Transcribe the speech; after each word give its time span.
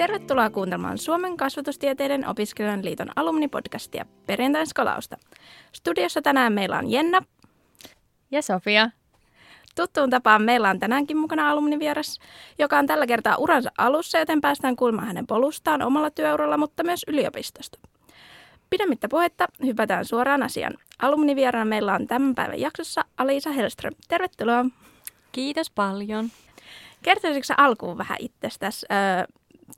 Tervetuloa 0.00 0.50
kuuntelemaan 0.50 0.98
Suomen 0.98 1.36
kasvatustieteiden 1.36 2.28
opiskelijan 2.28 2.84
liiton 2.84 3.10
alumnipodcastia 3.16 4.06
perjantain 4.26 4.66
skolausta. 4.66 5.16
Studiossa 5.72 6.22
tänään 6.22 6.52
meillä 6.52 6.78
on 6.78 6.90
Jenna. 6.90 7.22
Ja 8.30 8.42
Sofia. 8.42 8.90
Tuttuun 9.76 10.10
tapaan 10.10 10.42
meillä 10.42 10.70
on 10.70 10.78
tänäänkin 10.78 11.16
mukana 11.16 11.50
alumnivieras, 11.50 12.18
joka 12.58 12.78
on 12.78 12.86
tällä 12.86 13.06
kertaa 13.06 13.36
uransa 13.36 13.70
alussa, 13.78 14.18
joten 14.18 14.40
päästään 14.40 14.76
kuulemaan 14.76 15.06
hänen 15.06 15.26
polustaan 15.26 15.82
omalla 15.82 16.10
työuralla, 16.10 16.56
mutta 16.56 16.84
myös 16.84 17.04
yliopistosta. 17.08 17.78
Pidemmittä 18.70 19.08
puhetta 19.08 19.46
hypätään 19.64 20.04
suoraan 20.04 20.42
asiaan. 20.42 20.74
Alumnivieraana 20.98 21.64
meillä 21.64 21.94
on 21.94 22.06
tämän 22.06 22.34
päivän 22.34 22.60
jaksossa 22.60 23.04
Alisa 23.16 23.50
Hellström. 23.50 23.94
Tervetuloa. 24.08 24.64
Kiitos 25.32 25.70
paljon. 25.70 26.28
Kertoisitko 27.02 27.54
alkuun 27.56 27.98
vähän 27.98 28.18
itsestäsi, 28.20 28.86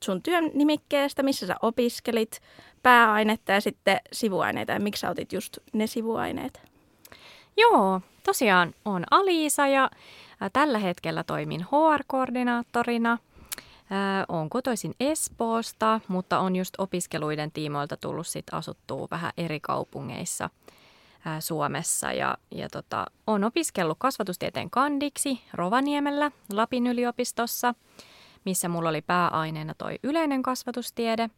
sun 0.04 0.22
työn 0.22 0.50
nimikkeestä, 0.54 1.22
missä 1.22 1.46
sä 1.46 1.56
opiskelit, 1.62 2.40
pääainetta 2.82 3.52
ja 3.52 3.60
sitten 3.60 4.00
sivuaineita 4.12 4.72
ja 4.72 4.80
miksi 4.80 5.00
sä 5.00 5.10
otit 5.10 5.32
just 5.32 5.58
ne 5.72 5.86
sivuaineet? 5.86 6.60
Joo, 7.56 8.00
tosiaan 8.24 8.74
on 8.84 9.04
Aliisa 9.10 9.66
ja 9.66 9.90
tällä 10.52 10.78
hetkellä 10.78 11.24
toimin 11.24 11.60
HR-koordinaattorina. 11.60 13.18
Olen 14.28 14.50
kotoisin 14.50 14.94
Espoosta, 15.00 16.00
mutta 16.08 16.38
on 16.38 16.56
just 16.56 16.74
opiskeluiden 16.78 17.52
tiimoilta 17.52 17.96
tullut 17.96 18.26
sit 18.26 18.46
asuttua 18.52 19.08
vähän 19.10 19.32
eri 19.36 19.60
kaupungeissa 19.60 20.50
Suomessa. 21.40 22.12
Ja, 22.12 22.36
ja 22.50 22.68
tota, 22.68 23.06
olen 23.26 23.44
opiskellut 23.44 23.98
kasvatustieteen 24.00 24.70
kandiksi 24.70 25.40
Rovaniemellä 25.52 26.30
Lapin 26.52 26.86
yliopistossa– 26.86 27.74
missä 28.44 28.68
mulla 28.68 28.88
oli 28.88 29.02
pääaineena 29.02 29.74
toi 29.74 29.98
yleinen 30.02 30.42
kasvatustiede. 30.42 31.30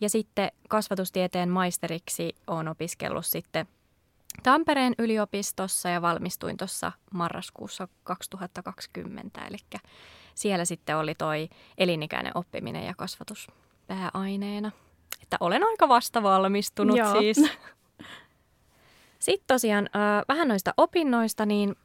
Ja 0.00 0.08
sitten 0.08 0.52
kasvatustieteen 0.68 1.48
maisteriksi 1.48 2.34
olen 2.46 2.68
opiskellut 2.68 3.26
sitten 3.26 3.66
Tampereen 4.42 4.94
yliopistossa 4.98 5.88
ja 5.88 6.02
valmistuin 6.02 6.56
tuossa 6.56 6.92
marraskuussa 7.12 7.88
2020. 8.04 9.40
Eli 9.46 9.56
siellä 10.34 10.64
sitten 10.64 10.96
oli 10.96 11.14
toi 11.14 11.48
elinikäinen 11.78 12.32
oppiminen 12.34 12.86
ja 12.86 12.94
kasvatus 12.96 13.48
pääaineena. 13.86 14.72
Että 15.22 15.36
olen 15.40 15.62
aika 15.64 15.88
vasta 15.88 16.22
valmistunut 16.22 16.96
Joo. 16.96 17.20
siis. 17.20 17.36
Sitten 19.18 19.46
tosiaan 19.46 19.88
äh, 19.96 20.24
vähän 20.28 20.48
noista 20.48 20.74
opinnoista, 20.76 21.46
niin 21.46 21.76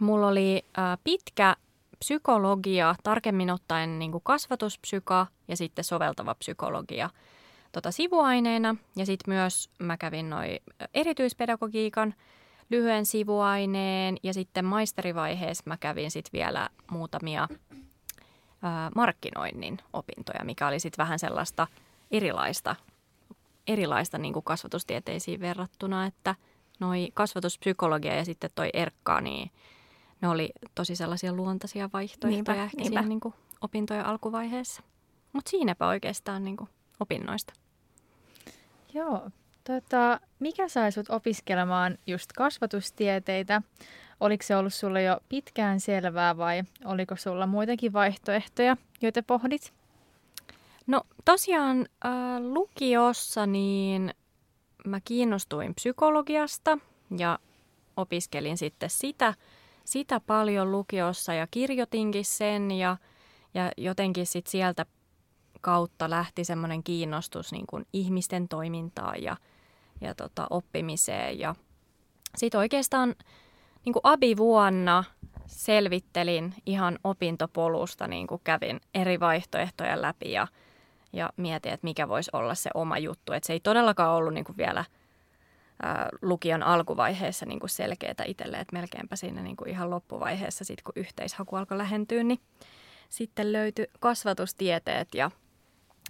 mulla 0.00 0.28
oli 0.28 0.64
äh, 0.78 0.98
pitkä 1.04 1.56
psykologia, 2.04 2.94
tarkemmin 3.02 3.50
ottaen 3.50 3.98
niin 3.98 4.12
kuin 4.12 4.24
kasvatuspsyka 4.24 5.26
ja 5.48 5.56
sitten 5.56 5.84
soveltava 5.84 6.34
psykologia 6.34 7.10
tota 7.72 7.90
sivuaineena. 7.90 8.76
Ja 8.96 9.06
sitten 9.06 9.34
myös 9.34 9.70
mä 9.78 9.96
kävin 9.96 10.30
noin 10.30 10.58
erityispedagogiikan 10.94 12.14
lyhyen 12.70 13.06
sivuaineen 13.06 14.16
ja 14.22 14.34
sitten 14.34 14.64
maisterivaiheessa 14.64 15.64
mä 15.66 15.76
kävin 15.76 16.10
sitten 16.10 16.38
vielä 16.38 16.68
muutamia 16.90 17.48
ää, 18.62 18.90
markkinoinnin 18.96 19.78
opintoja, 19.92 20.44
mikä 20.44 20.68
oli 20.68 20.80
sitten 20.80 21.02
vähän 21.02 21.18
sellaista 21.18 21.66
erilaista, 22.10 22.76
erilaista 23.66 24.18
niin 24.18 24.32
kuin 24.32 24.44
kasvatustieteisiin 24.44 25.40
verrattuna, 25.40 26.06
että 26.06 26.34
noi 26.80 27.08
kasvatuspsykologia 27.14 28.14
ja 28.14 28.24
sitten 28.24 28.50
toi 28.54 28.70
erkka, 28.72 29.20
niin 29.20 29.50
ne 30.20 30.28
oli 30.28 30.50
tosi 30.74 30.96
sellaisia 30.96 31.32
luontaisia 31.32 31.90
vaihtoehtoja 31.92 32.30
niinpä, 32.30 32.64
ehkä 32.64 32.76
niinpä. 32.76 32.88
siinä 32.88 33.02
niin 33.02 33.20
kuin 33.20 33.34
opintojen 33.60 34.06
alkuvaiheessa. 34.06 34.82
Mutta 35.32 35.50
siinäpä 35.50 35.86
oikeastaan 35.86 36.44
niin 36.44 36.56
kuin 36.56 36.70
opinnoista. 37.00 37.52
Joo. 38.94 39.30
Tota, 39.64 40.20
mikä 40.38 40.68
sai 40.68 40.92
sut 40.92 41.10
opiskelemaan 41.10 41.98
just 42.06 42.32
kasvatustieteitä? 42.32 43.62
Oliko 44.20 44.42
se 44.42 44.56
ollut 44.56 44.74
sulle 44.74 45.02
jo 45.02 45.20
pitkään 45.28 45.80
selvää 45.80 46.36
vai 46.36 46.62
oliko 46.84 47.16
sulla 47.16 47.46
muitakin 47.46 47.92
vaihtoehtoja, 47.92 48.76
joita 49.02 49.22
pohdit? 49.22 49.72
No 50.86 51.02
tosiaan 51.24 51.78
äh, 52.04 52.12
lukiossa 52.40 53.46
niin 53.46 54.14
mä 54.86 55.00
kiinnostuin 55.04 55.74
psykologiasta 55.74 56.78
ja 57.18 57.38
opiskelin 57.96 58.58
sitten 58.58 58.90
sitä– 58.90 59.34
sitä 59.84 60.20
paljon 60.20 60.72
lukiossa 60.72 61.34
ja 61.34 61.46
kirjoitinkin 61.50 62.24
sen 62.24 62.70
ja, 62.70 62.96
ja 63.54 63.70
jotenkin 63.76 64.26
sit 64.26 64.46
sieltä 64.46 64.86
kautta 65.60 66.10
lähti 66.10 66.44
semmoinen 66.44 66.82
kiinnostus 66.82 67.52
niin 67.52 67.66
kuin 67.66 67.86
ihmisten 67.92 68.48
toimintaan 68.48 69.22
ja, 69.22 69.36
ja 70.00 70.14
tota, 70.14 70.46
oppimiseen. 70.50 71.38
Ja 71.38 71.54
sitten 72.36 72.58
oikeastaan 72.58 73.14
niin 73.84 73.92
kuin 73.92 74.00
abivuonna 74.02 75.04
selvittelin 75.46 76.54
ihan 76.66 76.98
opintopolusta, 77.04 78.08
niin 78.08 78.26
kuin 78.26 78.40
kävin 78.44 78.80
eri 78.94 79.20
vaihtoehtoja 79.20 80.02
läpi 80.02 80.32
ja, 80.32 80.46
ja 81.12 81.30
mietin, 81.36 81.72
että 81.72 81.84
mikä 81.84 82.08
voisi 82.08 82.30
olla 82.32 82.54
se 82.54 82.70
oma 82.74 82.98
juttu. 82.98 83.32
Et 83.32 83.44
se 83.44 83.52
ei 83.52 83.60
todellakaan 83.60 84.16
ollut 84.16 84.34
niin 84.34 84.44
kuin 84.44 84.56
vielä– 84.56 84.84
lukion 86.22 86.62
alkuvaiheessa 86.62 87.46
niin 87.46 87.60
kuin 87.60 87.70
selkeätä 87.70 88.24
itselle, 88.26 88.56
että 88.56 88.76
melkeinpä 88.76 89.16
siinä 89.16 89.42
niin 89.42 89.56
kuin 89.56 89.70
ihan 89.70 89.90
loppuvaiheessa, 89.90 90.64
sit 90.64 90.82
kun 90.82 90.92
yhteishaku 90.96 91.56
alkoi 91.56 91.78
lähentyä, 91.78 92.22
niin 92.22 92.40
sitten 93.08 93.52
löytyi 93.52 93.86
kasvatustieteet 94.00 95.14
ja, 95.14 95.30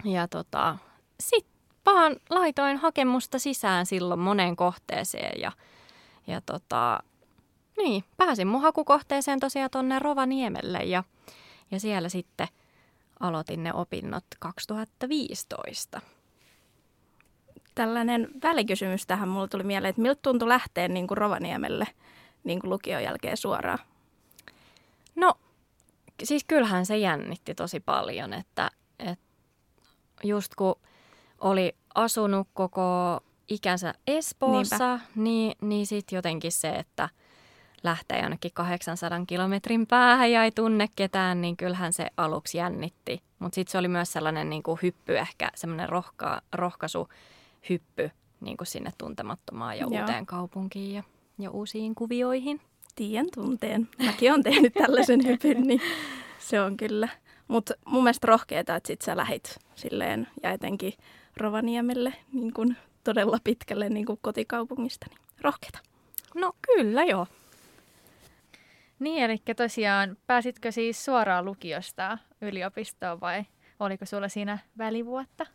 ja 0.04 0.28
tota, 0.28 0.78
sitten 1.20 1.60
vaan 1.86 2.16
laitoin 2.30 2.76
hakemusta 2.76 3.38
sisään 3.38 3.86
silloin 3.86 4.20
moneen 4.20 4.56
kohteeseen 4.56 5.40
ja, 5.40 5.52
ja 6.26 6.40
tota, 6.46 7.02
niin, 7.78 8.04
pääsin 8.16 8.46
mun 8.46 8.62
hakukohteeseen 8.62 9.40
tosiaan 9.40 9.70
tuonne 9.70 9.98
Rovaniemelle 9.98 10.78
ja, 10.78 11.04
ja 11.70 11.80
siellä 11.80 12.08
sitten 12.08 12.48
aloitin 13.20 13.62
ne 13.62 13.74
opinnot 13.74 14.24
2015 14.38 16.00
tällainen 17.80 18.28
välikysymys 18.42 19.06
tähän 19.06 19.28
mulle 19.28 19.48
tuli 19.48 19.62
mieleen, 19.62 19.90
että 19.90 20.02
miltä 20.02 20.22
tuntui 20.22 20.48
lähteä 20.48 20.88
niin 20.88 21.06
kuin 21.06 21.18
Rovaniemelle 21.18 21.86
niin 22.44 22.60
kuin 22.60 22.70
lukion 22.70 23.02
jälkeen 23.02 23.36
suoraan? 23.36 23.78
No, 25.16 25.34
siis 26.24 26.44
kyllähän 26.44 26.86
se 26.86 26.98
jännitti 26.98 27.54
tosi 27.54 27.80
paljon, 27.80 28.32
että, 28.32 28.70
että 28.98 29.24
just 30.24 30.54
kun 30.54 30.74
oli 31.40 31.76
asunut 31.94 32.48
koko 32.54 33.20
ikänsä 33.48 33.94
Espoossa, 34.06 35.00
niin, 35.14 35.56
niin 35.60 35.86
sitten 35.86 36.16
jotenkin 36.16 36.52
se, 36.52 36.68
että 36.68 37.08
lähtee 37.82 38.20
jonnekin 38.20 38.52
800 38.54 39.24
kilometrin 39.26 39.86
päähän 39.86 40.32
ja 40.32 40.44
ei 40.44 40.50
tunne 40.50 40.88
ketään, 40.96 41.40
niin 41.40 41.56
kyllähän 41.56 41.92
se 41.92 42.06
aluksi 42.16 42.58
jännitti. 42.58 43.22
Mutta 43.38 43.54
sitten 43.54 43.72
se 43.72 43.78
oli 43.78 43.88
myös 43.88 44.12
sellainen 44.12 44.50
niin 44.50 44.62
kuin 44.62 44.78
hyppy 44.82 45.18
ehkä, 45.18 45.50
semmoinen 45.54 45.88
rohka, 45.88 46.42
rohkaisu 46.52 47.08
hyppy 47.68 48.10
niin 48.40 48.56
kuin 48.56 48.66
sinne 48.66 48.90
tuntemattomaan 48.98 49.78
ja 49.78 49.86
Joo. 49.90 50.00
uuteen 50.00 50.26
kaupunkiin 50.26 50.94
ja, 50.94 51.02
ja 51.38 51.50
uusiin 51.50 51.94
kuvioihin. 51.94 52.60
Tien 52.96 53.26
tunteen. 53.34 53.88
Mäkin 54.06 54.30
olen 54.30 54.42
tehnyt 54.42 54.74
tällaisen 54.74 55.26
hypyn, 55.26 55.62
niin 55.66 55.80
se 56.38 56.60
on 56.60 56.76
kyllä. 56.76 57.08
Mutta 57.48 57.74
mun 57.86 58.02
mielestä 58.02 58.26
rohkeeta, 58.26 58.76
että 58.76 58.86
sit 58.86 59.02
sä 59.02 59.16
lähit 59.16 59.58
silleen 59.74 60.28
ja 60.42 60.50
etenkin 60.50 60.92
Rovaniemelle 61.36 62.12
niin 62.32 62.52
kuin 62.54 62.76
todella 63.04 63.38
pitkälle 63.44 63.88
niin 63.88 64.06
kuin 64.06 64.18
kotikaupungista. 64.22 65.06
Niin 65.10 65.18
rohkeeta. 65.40 65.78
No 66.34 66.52
kyllä 66.62 67.04
joo. 67.04 67.26
Niin, 68.98 69.22
eli 69.22 69.42
tosiaan 69.56 70.16
pääsitkö 70.26 70.72
siis 70.72 71.04
suoraan 71.04 71.44
lukiosta 71.44 72.18
yliopistoon 72.40 73.20
vai 73.20 73.44
oliko 73.80 74.06
sulla 74.06 74.28
siinä 74.28 74.58
välivuotta? 74.78 75.46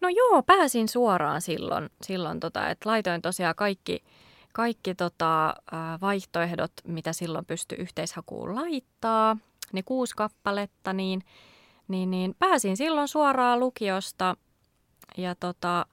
No 0.00 0.08
joo, 0.08 0.42
pääsin 0.42 0.88
suoraan 0.88 1.40
silloin, 1.40 1.90
silloin 2.02 2.40
tota, 2.40 2.68
että 2.68 2.88
laitoin 2.88 3.22
tosiaan 3.22 3.54
kaikki, 3.54 4.04
kaikki 4.52 4.94
tota, 4.94 5.54
vaihtoehdot, 6.00 6.72
mitä 6.84 7.12
silloin 7.12 7.44
pystyi 7.44 7.78
yhteishakuun 7.78 8.54
laittaa, 8.54 9.36
ne 9.72 9.82
kuusi 9.82 10.16
kappaletta, 10.16 10.92
niin, 10.92 11.22
niin, 11.88 12.10
niin 12.10 12.34
pääsin 12.38 12.76
silloin 12.76 13.08
suoraan 13.08 13.60
lukiosta 13.60 14.36
ja 15.16 15.34
tota, 15.34 15.86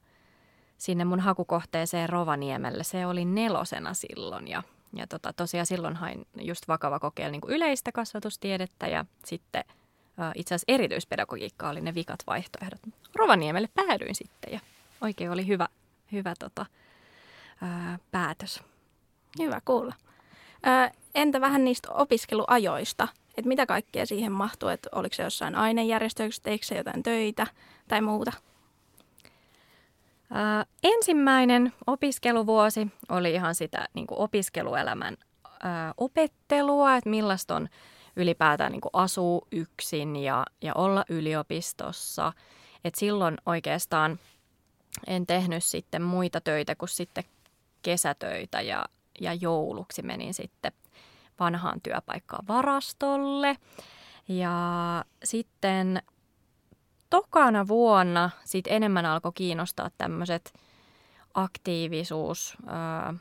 sinne 0.78 1.06
mun 1.06 1.20
hakukohteeseen 1.20 2.10
Rovaniemelle. 2.10 2.84
Se 2.84 3.06
oli 3.06 3.26
nelosena 3.26 3.94
silloin 3.94 4.48
ja, 4.48 4.64
ja 4.94 5.08
tota, 5.08 5.34
tosiaan 5.34 5.66
silloin 5.66 5.96
hain 5.96 6.28
just 6.42 6.68
vakava 6.68 7.00
kokeilla 7.00 7.32
niin 7.32 7.42
yleistä 7.48 7.92
kasvatustiedettä 7.92 8.88
ja 8.88 9.06
sitten– 9.26 9.64
itse 10.36 10.56
asiassa 10.56 10.74
erityispedagogiikka 10.74 11.70
oli 11.70 11.82
ne 11.82 11.96
vikat 11.96 12.20
vaihtoehdot. 12.28 12.80
Rovaniemelle 13.16 13.70
päädyin 13.76 14.16
sitten 14.16 14.54
ja 14.54 14.60
oikein 15.02 15.32
oli 15.32 15.48
hyvä, 15.48 15.68
hyvä 16.12 16.34
tota, 16.40 16.66
ää, 17.62 18.00
päätös. 18.12 18.64
Hyvä 19.40 19.62
kuulla. 19.66 19.94
Ää, 20.64 20.92
entä 21.16 21.42
vähän 21.42 21.64
niistä 21.64 21.92
opiskeluajoista? 21.92 23.08
Että 23.38 23.48
mitä 23.48 23.66
kaikkea 23.66 24.06
siihen 24.06 24.32
mahtuu, 24.32 24.70
että 24.70 24.90
oliko 24.92 25.16
se 25.16 25.24
jossain 25.24 25.56
ainejärjestössä, 25.56 26.44
teikö 26.44 26.66
se 26.66 26.78
jotain 26.78 27.04
töitä 27.04 27.48
tai 27.88 28.02
muuta? 28.02 28.32
Ää, 30.32 30.66
ensimmäinen 30.84 31.74
opiskeluvuosi 31.88 32.88
oli 33.10 33.34
ihan 33.34 33.56
sitä 33.56 33.88
niin 33.94 34.08
kuin 34.08 34.20
opiskeluelämän 34.20 35.18
ää, 35.64 35.94
opettelua, 35.98 36.96
että 36.96 37.10
millaista 37.10 37.56
on 37.56 37.70
ylipäätään 38.16 38.72
niin 38.72 38.82
kuin 38.82 38.92
asuu 38.94 39.48
yksin 39.52 40.16
ja, 40.16 40.46
ja 40.62 40.74
olla 40.76 41.06
yliopistossa. 41.10 42.34
Et 42.86 42.96
silloin 42.96 43.38
oikeastaan 43.46 44.20
en 45.08 45.26
tehnyt 45.26 45.64
sitten 45.64 46.02
muita 46.02 46.42
töitä 46.42 46.76
kuin 46.76 46.90
sitten 46.90 47.24
kesätöitä 47.82 48.62
ja, 48.62 48.86
ja 49.22 49.34
jouluksi 49.34 50.02
menin 50.02 50.34
sitten 50.34 50.72
vanhaan 51.40 51.82
työpaikkaan 51.82 52.48
varastolle. 52.48 53.58
Ja 54.28 55.06
sitten 55.24 56.02
tokana 57.10 57.68
vuonna 57.68 58.30
sit 58.44 58.68
enemmän 58.68 59.06
alkoi 59.06 59.32
kiinnostaa 59.36 59.90
tämmöiset 59.98 60.54
aktiivisuus, 61.34 62.58
ää, 62.68 63.14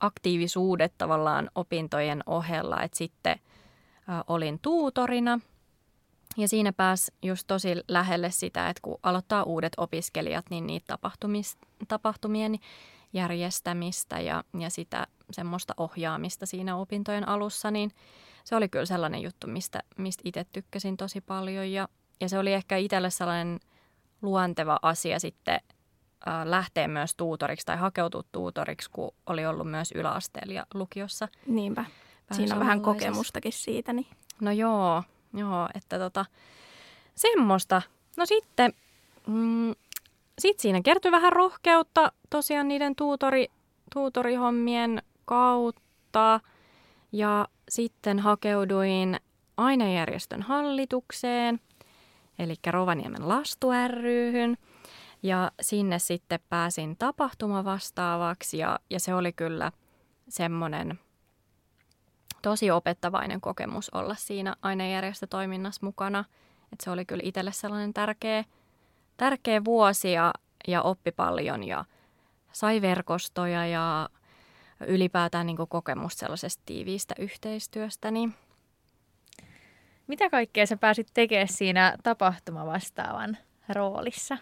aktiivisuudet 0.00 0.92
tavallaan 0.98 1.50
opintojen 1.54 2.22
ohella. 2.26 2.82
Et 2.82 2.94
sitten 2.94 3.40
ää, 4.08 4.24
olin 4.26 4.58
tuutorina 4.58 5.40
ja 6.38 6.48
siinä 6.48 6.72
pääsi 6.72 7.12
just 7.22 7.46
tosi 7.46 7.74
lähelle 7.88 8.30
sitä, 8.30 8.68
että 8.68 8.80
kun 8.82 8.98
aloittaa 9.02 9.42
uudet 9.42 9.72
opiskelijat, 9.76 10.44
niin 10.50 10.66
niitä 10.66 10.98
tapahtumien 11.88 12.58
järjestämistä 13.12 14.20
ja, 14.20 14.44
ja 14.58 14.70
sitä 14.70 15.06
semmoista 15.30 15.74
ohjaamista 15.76 16.46
siinä 16.46 16.76
opintojen 16.76 17.28
alussa, 17.28 17.70
niin 17.70 17.90
se 18.44 18.56
oli 18.56 18.68
kyllä 18.68 18.86
sellainen 18.86 19.22
juttu, 19.22 19.46
mistä, 19.46 19.82
mistä 19.96 20.22
itse 20.24 20.46
tykkäsin 20.52 20.96
tosi 20.96 21.20
paljon 21.20 21.72
ja, 21.72 21.88
ja 22.20 22.28
se 22.28 22.38
oli 22.38 22.52
ehkä 22.52 22.76
itselle 22.76 23.10
sellainen 23.10 23.60
luonteva 24.22 24.78
asia 24.82 25.20
sitten 25.20 25.60
äh, 26.28 26.44
lähteä 26.44 26.88
myös 26.88 27.14
tuutoriksi 27.14 27.66
tai 27.66 27.76
hakeutua 27.76 28.22
tuutoriksi, 28.32 28.90
kun 28.90 29.14
oli 29.26 29.46
ollut 29.46 29.70
myös 29.70 29.92
yläasteella 29.92 30.52
ja 30.52 30.66
lukiossa. 30.74 31.28
Niinpä. 31.46 31.84
Siinä 32.32 32.54
on 32.54 32.60
vähän 32.60 32.80
kokemustakin 32.80 33.52
siitä. 33.52 33.92
Niin. 33.92 34.06
No 34.40 34.50
joo, 34.50 35.02
joo, 35.34 35.68
että 35.74 35.98
tota, 35.98 36.24
semmoista. 37.14 37.82
No 38.16 38.26
sitten, 38.26 38.72
mm, 39.26 39.74
sit 40.38 40.60
siinä 40.60 40.80
kertyi 40.82 41.10
vähän 41.10 41.32
rohkeutta 41.32 42.12
tosiaan 42.30 42.68
niiden 42.68 42.96
tuutori, 42.96 43.46
tuutorihommien 43.92 45.02
kautta. 45.24 46.40
Ja 47.12 47.48
sitten 47.68 48.18
hakeuduin 48.18 49.16
ainejärjestön 49.56 50.42
hallitukseen, 50.42 51.60
eli 52.38 52.54
Rovaniemen 52.66 53.28
Lastu 53.28 53.68
ryhyn. 53.88 54.58
Ja 55.22 55.52
sinne 55.60 55.98
sitten 55.98 56.40
pääsin 56.48 56.96
tapahtumavastaavaksi 56.96 58.58
ja, 58.58 58.78
ja 58.90 59.00
se 59.00 59.14
oli 59.14 59.32
kyllä 59.32 59.72
semmoinen 60.28 60.98
tosi 62.48 62.70
opettavainen 62.70 63.40
kokemus 63.40 63.90
olla 63.90 64.14
siinä 64.14 64.54
ainejärjestötoiminnassa 64.62 65.86
mukana. 65.86 66.24
Et 66.72 66.80
se 66.80 66.90
oli 66.90 67.04
kyllä 67.04 67.22
itselle 67.24 67.52
sellainen 67.52 67.94
tärkeä, 67.94 68.44
tärkeä 69.16 69.64
vuosi 69.64 70.12
ja, 70.12 70.32
ja 70.68 70.82
oppi 70.82 71.12
paljon 71.12 71.64
ja 71.64 71.84
sai 72.52 72.82
verkostoja 72.82 73.66
ja 73.66 74.08
ylipäätään 74.86 75.46
niin 75.46 75.68
kokemus 75.68 76.14
sellaisesta 76.14 76.62
tiiviistä 76.66 77.14
yhteistyöstä. 77.18 78.10
Niin 78.10 78.34
Mitä 80.06 80.30
kaikkea 80.30 80.66
sä 80.66 80.76
pääsit 80.76 81.08
tekemään 81.14 81.48
siinä 81.48 81.96
tapahtumavastaavan 82.02 83.38
roolissa? 83.68 84.38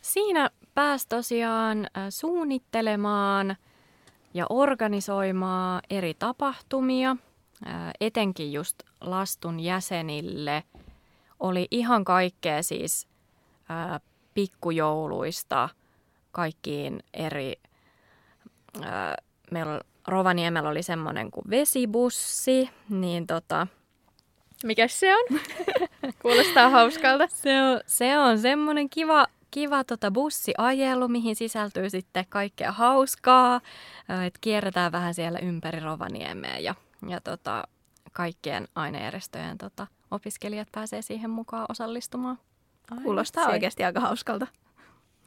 Siinä 0.00 0.50
pääsi 0.74 1.08
tosiaan 1.08 1.86
suunnittelemaan 2.10 3.56
ja 4.38 4.46
organisoimaan 4.50 5.82
eri 5.90 6.14
tapahtumia, 6.14 7.16
etenkin 8.00 8.52
just 8.52 8.82
lastun 9.00 9.60
jäsenille. 9.60 10.62
Oli 11.40 11.68
ihan 11.70 12.04
kaikkea 12.04 12.62
siis 12.62 13.08
pikkujouluista 14.34 15.68
kaikkiin 16.32 17.00
eri 17.14 17.52
meillä 19.50 19.80
Rovaniemellä 20.08 20.68
oli 20.68 20.82
semmoinen 20.82 21.30
kuin 21.30 21.44
vesibussi, 21.50 22.70
niin 22.88 23.26
tota... 23.26 23.66
Mikä 24.64 24.88
se 24.88 25.14
on? 25.14 25.40
Kuulostaa 26.22 26.70
hauskalta. 26.70 27.26
Se 27.28 27.62
on, 27.62 27.80
se 27.86 28.18
on 28.18 28.38
semmoinen 28.38 28.90
kiva, 28.90 29.26
kiva 29.50 29.84
tota 29.84 30.10
bussiajelu, 30.10 31.08
mihin 31.08 31.36
sisältyy 31.36 31.90
sitten 31.90 32.24
kaikkea 32.28 32.72
hauskaa. 32.72 33.60
Et 34.26 34.38
kierretään 34.40 34.92
vähän 34.92 35.14
siellä 35.14 35.38
ympäri 35.38 35.80
Rovaniemeä 35.80 36.58
ja, 36.58 36.74
ja 37.08 37.20
tota, 37.20 37.68
kaikkien 38.12 38.68
ainejärjestöjen 38.74 39.58
tota, 39.58 39.86
opiskelijat 40.10 40.68
pääsee 40.72 41.02
siihen 41.02 41.30
mukaan 41.30 41.66
osallistumaan. 41.68 42.38
Kuulostaa 43.02 43.44
se. 43.44 43.50
oikeasti 43.50 43.84
aika 43.84 44.00
hauskalta. 44.00 44.46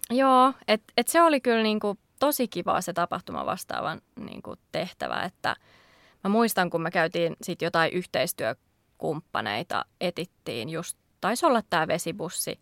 Joo, 0.10 0.54
että 0.68 0.94
et 0.98 1.08
se 1.08 1.22
oli 1.22 1.42
kyllä 1.42 1.64
niinku 1.64 1.98
tosi 2.20 2.48
kivaa 2.48 2.82
se 2.82 2.94
tapahtuma 2.94 3.46
vastaavan 3.46 4.02
niin 4.16 4.42
kuin 4.42 4.60
tehtävä, 4.72 5.24
että 5.24 5.56
mä 6.24 6.30
muistan, 6.30 6.70
kun 6.70 6.82
me 6.82 6.92
käytiin 6.92 7.36
sitten 7.42 7.66
jotain 7.66 7.94
yhteistyökumppaneita, 7.94 9.86
etittiin 10.02 10.70
just, 10.70 10.98
taisi 11.22 11.46
olla 11.46 11.62
tämä 11.70 11.88
vesibussi, 11.88 12.60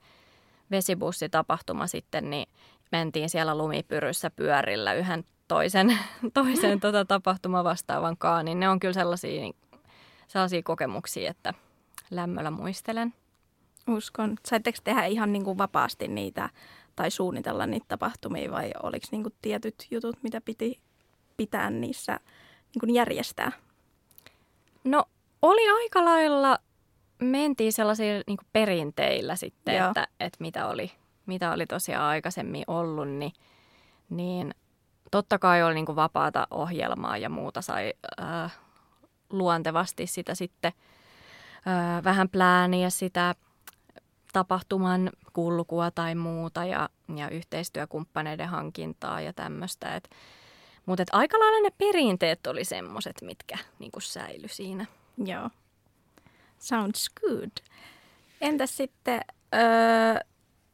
vesibussitapahtuma 0.72 1.88
sitten, 1.88 2.30
niin 2.30 2.50
mentiin 2.92 3.30
siellä 3.30 3.58
lumipyryssä 3.58 4.30
pyörillä 4.30 4.94
yhden 4.94 5.24
toisen, 5.48 6.00
toisen 6.34 6.80
tota 6.80 7.06
tapahtuma 7.06 7.64
vastaavan 7.64 8.18
kaan, 8.18 8.46
niin 8.46 8.60
ne 8.60 8.70
on 8.70 8.80
kyllä 8.80 8.94
sellaisia, 8.94 9.52
sellaisia 10.28 10.64
kokemuksia, 10.64 11.32
että 11.32 11.54
lämmöllä 12.12 12.52
muistelen. 12.52 13.14
Uskon. 13.88 14.38
Saitteko 14.46 14.78
tehdä 14.84 15.06
ihan 15.06 15.34
niin 15.34 15.44
kuin 15.44 15.58
vapaasti 15.58 16.08
niitä 16.08 16.50
tai 16.96 17.12
suunnitella 17.12 17.66
niitä 17.66 17.86
tapahtumia 17.88 18.52
vai 18.52 18.72
oliko 18.84 19.08
niin 19.12 19.24
kuin 19.24 19.34
tietyt 19.42 19.88
jutut, 19.92 20.24
mitä 20.24 20.42
piti 20.42 20.80
pitää 21.38 21.70
niissä 21.70 22.20
niin 22.74 22.80
kuin 22.80 22.94
järjestää? 22.94 23.52
No 24.84 25.06
oli 25.42 25.70
aika 25.70 26.06
lailla, 26.06 26.60
mentiin 27.20 27.74
sellaisilla 27.74 28.24
niin 28.28 28.38
kuin 28.38 28.48
perinteillä 28.54 29.36
sitten, 29.36 29.86
että, 29.86 30.08
että 30.20 30.38
mitä, 30.40 30.68
oli, 30.68 30.92
mitä 31.26 31.52
oli 31.52 31.66
tosiaan 31.66 32.06
aikaisemmin 32.06 32.64
ollut, 32.68 33.10
niin, 33.10 33.34
niin 34.10 34.56
totta 35.12 35.40
kai 35.40 35.64
oli 35.64 35.74
niin 35.74 35.86
kuin 35.86 35.96
vapaata 35.96 36.48
ohjelmaa 36.52 37.18
ja 37.18 37.30
muuta 37.30 37.62
sai 37.62 37.94
äh, 38.22 38.58
luontevasti 39.30 40.08
sitä 40.08 40.36
sitten 40.36 40.74
äh, 41.68 42.04
vähän 42.04 42.30
plääniä 42.30 42.90
sitä 42.90 43.36
tapahtuman 44.34 45.10
kulkua 45.34 45.92
tai 45.92 46.16
muuta 46.16 46.66
ja, 46.66 46.90
ja 47.16 47.30
yhteistyökumppaneiden 47.30 48.48
hankintaa 48.48 49.22
ja 49.22 49.34
tämmöistä. 49.34 49.96
Et, 49.96 50.10
mutta 50.86 51.04
aika 51.12 51.40
lailla 51.40 51.62
ne 51.62 51.70
perinteet 51.78 52.48
oli 52.48 52.66
semmoiset, 52.66 53.22
mitkä 53.22 53.58
niinku 53.80 54.00
säily 54.00 54.48
siinä. 54.48 54.86
Joo. 55.26 55.50
Sounds 56.60 57.10
good. 57.10 57.52
Entäs 58.42 58.78
sitten 58.78 59.22
öö, 59.56 59.62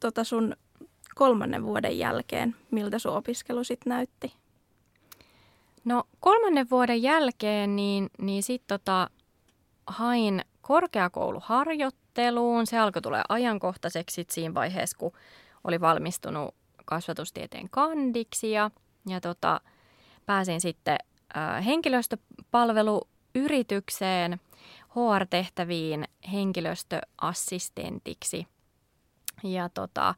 tota 0.00 0.24
sun 0.24 0.56
kolmannen 1.14 1.62
vuoden 1.62 1.98
jälkeen, 1.98 2.56
miltä 2.70 2.98
sun 2.98 3.16
opiskelu 3.16 3.64
sitten 3.64 3.90
näytti? 3.90 4.32
No 5.84 6.04
kolmannen 6.20 6.70
vuoden 6.70 7.02
jälkeen 7.02 7.76
niin, 7.76 8.10
niin 8.18 8.42
sitten 8.42 8.78
tota, 8.78 9.10
hain 9.86 10.44
korkeakouluharjoitteluun. 10.60 12.66
Se 12.66 12.78
alkoi 12.78 13.02
tulla 13.02 13.24
ajankohtaiseksi 13.28 14.26
siinä 14.30 14.54
vaiheessa, 14.54 14.98
kun 14.98 15.12
oli 15.64 15.80
valmistunut 15.80 16.54
kasvatustieteen 16.84 17.70
kandiksi 17.70 18.50
ja, 18.50 18.70
ja 19.08 19.20
tota, 19.20 19.60
pääsin 20.26 20.60
sitten 20.60 20.98
henkilöstöpalveluyritykseen 21.64 24.40
HR-tehtäviin 24.96 26.04
henkilöstöassistentiksi. 26.32 28.46
Ja 29.44 29.68
tota, 29.68 30.14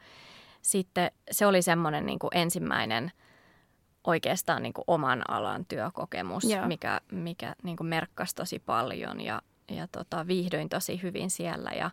sitten 0.63 1.11
se 1.31 1.47
oli 1.47 1.63
semmoinen 1.63 2.07
niin 2.07 2.19
kuin 2.19 2.31
ensimmäinen 2.35 3.13
oikeastaan 4.05 4.63
niin 4.63 4.73
kuin 4.73 4.85
oman 4.87 5.31
alan 5.31 5.65
työkokemus, 5.65 6.45
Joo. 6.45 6.67
mikä, 6.67 7.01
mikä 7.13 7.55
niin 7.63 7.77
kuin 7.77 7.87
merkkasi 7.87 8.35
tosi 8.35 8.59
paljon 8.59 9.21
ja, 9.21 9.43
ja 9.69 9.89
tota, 9.93 10.27
viihdyin 10.27 10.69
tosi 10.69 11.03
hyvin 11.03 11.31
siellä. 11.31 11.71
Ja 11.71 11.91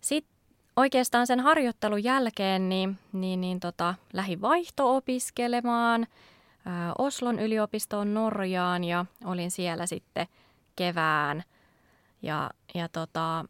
sitten 0.00 0.34
oikeastaan 0.76 1.26
sen 1.26 1.40
harjoittelun 1.40 2.04
jälkeen 2.04 2.68
niin, 2.68 2.98
niin, 3.12 3.40
niin 3.40 3.60
tota, 3.60 3.94
lähdin 4.12 4.40
vaihto-opiskelemaan 4.40 6.06
Oslon 6.98 7.38
yliopistoon 7.38 8.14
Norjaan 8.14 8.84
ja 8.84 9.04
olin 9.24 9.50
siellä 9.50 9.86
sitten 9.86 10.26
kevään 10.76 11.44
Ja, 12.22 12.50
ja 12.74 12.88
tota, 12.88 13.44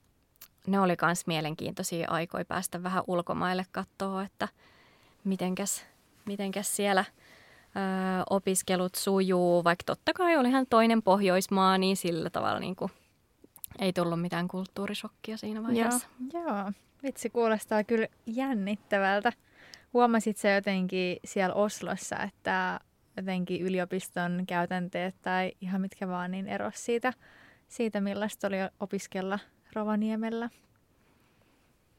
ne 0.66 0.80
oli 0.80 0.96
myös 1.02 1.26
mielenkiintoisia 1.26 2.10
aikoja 2.10 2.44
päästä 2.44 2.82
vähän 2.82 3.04
ulkomaille 3.06 3.66
katsoa, 3.72 4.22
että 4.22 4.48
mitenkäs, 5.24 5.86
mitenkäs 6.26 6.76
siellä– 6.76 7.04
ö, 7.76 8.24
opiskelut 8.30 8.94
sujuu, 8.94 9.64
vaikka 9.64 9.84
totta 9.86 10.12
kai 10.12 10.36
olihan 10.36 10.66
toinen 10.70 11.02
Pohjoismaa, 11.02 11.78
niin 11.78 11.96
sillä 11.96 12.30
tavalla 12.30 12.60
niin 12.60 12.76
kuin 12.76 12.90
ei 13.78 13.92
tullut 13.92 14.20
mitään 14.20 14.48
kulttuurisokkia 14.48 15.36
siinä 15.36 15.62
vaiheessa. 15.62 16.08
Joo, 16.32 16.46
joo. 16.46 16.72
vitsi 17.02 17.30
kuulostaa 17.30 17.84
kyllä 17.84 18.06
jännittävältä. 18.26 19.32
Huomasit 19.92 20.36
se 20.36 20.54
jotenkin 20.54 21.16
siellä 21.24 21.54
Oslossa, 21.54 22.16
että 22.16 22.80
jotenkin 23.16 23.62
yliopiston 23.62 24.44
käytänteet 24.46 25.14
tai 25.22 25.52
ihan 25.60 25.80
mitkä 25.80 26.08
vaan 26.08 26.30
niin 26.30 26.48
eros 26.48 26.84
siitä, 26.84 27.12
siitä 27.68 28.00
millaista 28.00 28.46
oli 28.46 28.56
opiskella 28.80 29.38
Rovaniemellä? 29.72 30.50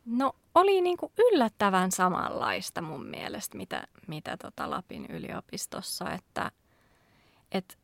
No 0.06 0.36
oli 0.56 0.82
niin 0.82 0.98
kuin 0.98 1.12
yllättävän 1.18 1.92
samanlaista 1.92 2.82
mun 2.82 3.06
mielestä, 3.06 3.58
mitä, 3.58 3.88
mitä 4.08 4.38
tota 4.38 4.70
Lapin 4.70 5.06
yliopistossa, 5.10 6.12
että, 6.12 6.52
että 7.52 7.76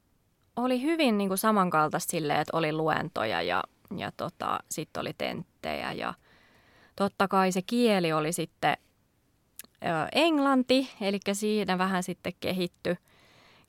oli 0.56 0.82
hyvin 0.82 1.18
niin 1.18 1.27
kuin 1.27 1.38
samankaltaista 1.38 2.12
silleen, 2.12 2.42
että 2.42 2.58
oli 2.58 2.74
luentoja 2.74 3.42
ja, 3.42 3.63
ja 3.98 4.12
tota, 4.18 4.60
sitten 4.70 5.01
oli 5.01 5.13
tenttejä 5.18 5.92
ja 5.92 6.13
totta 6.96 7.27
kai 7.27 7.51
se 7.51 7.62
kieli 7.62 8.13
oli 8.13 8.34
sitten 8.34 8.77
ö, 9.84 9.88
englanti, 10.12 10.89
eli 11.01 11.20
siinä 11.34 11.77
vähän 11.77 12.04
sitten 12.04 12.34
kehitty, 12.39 12.98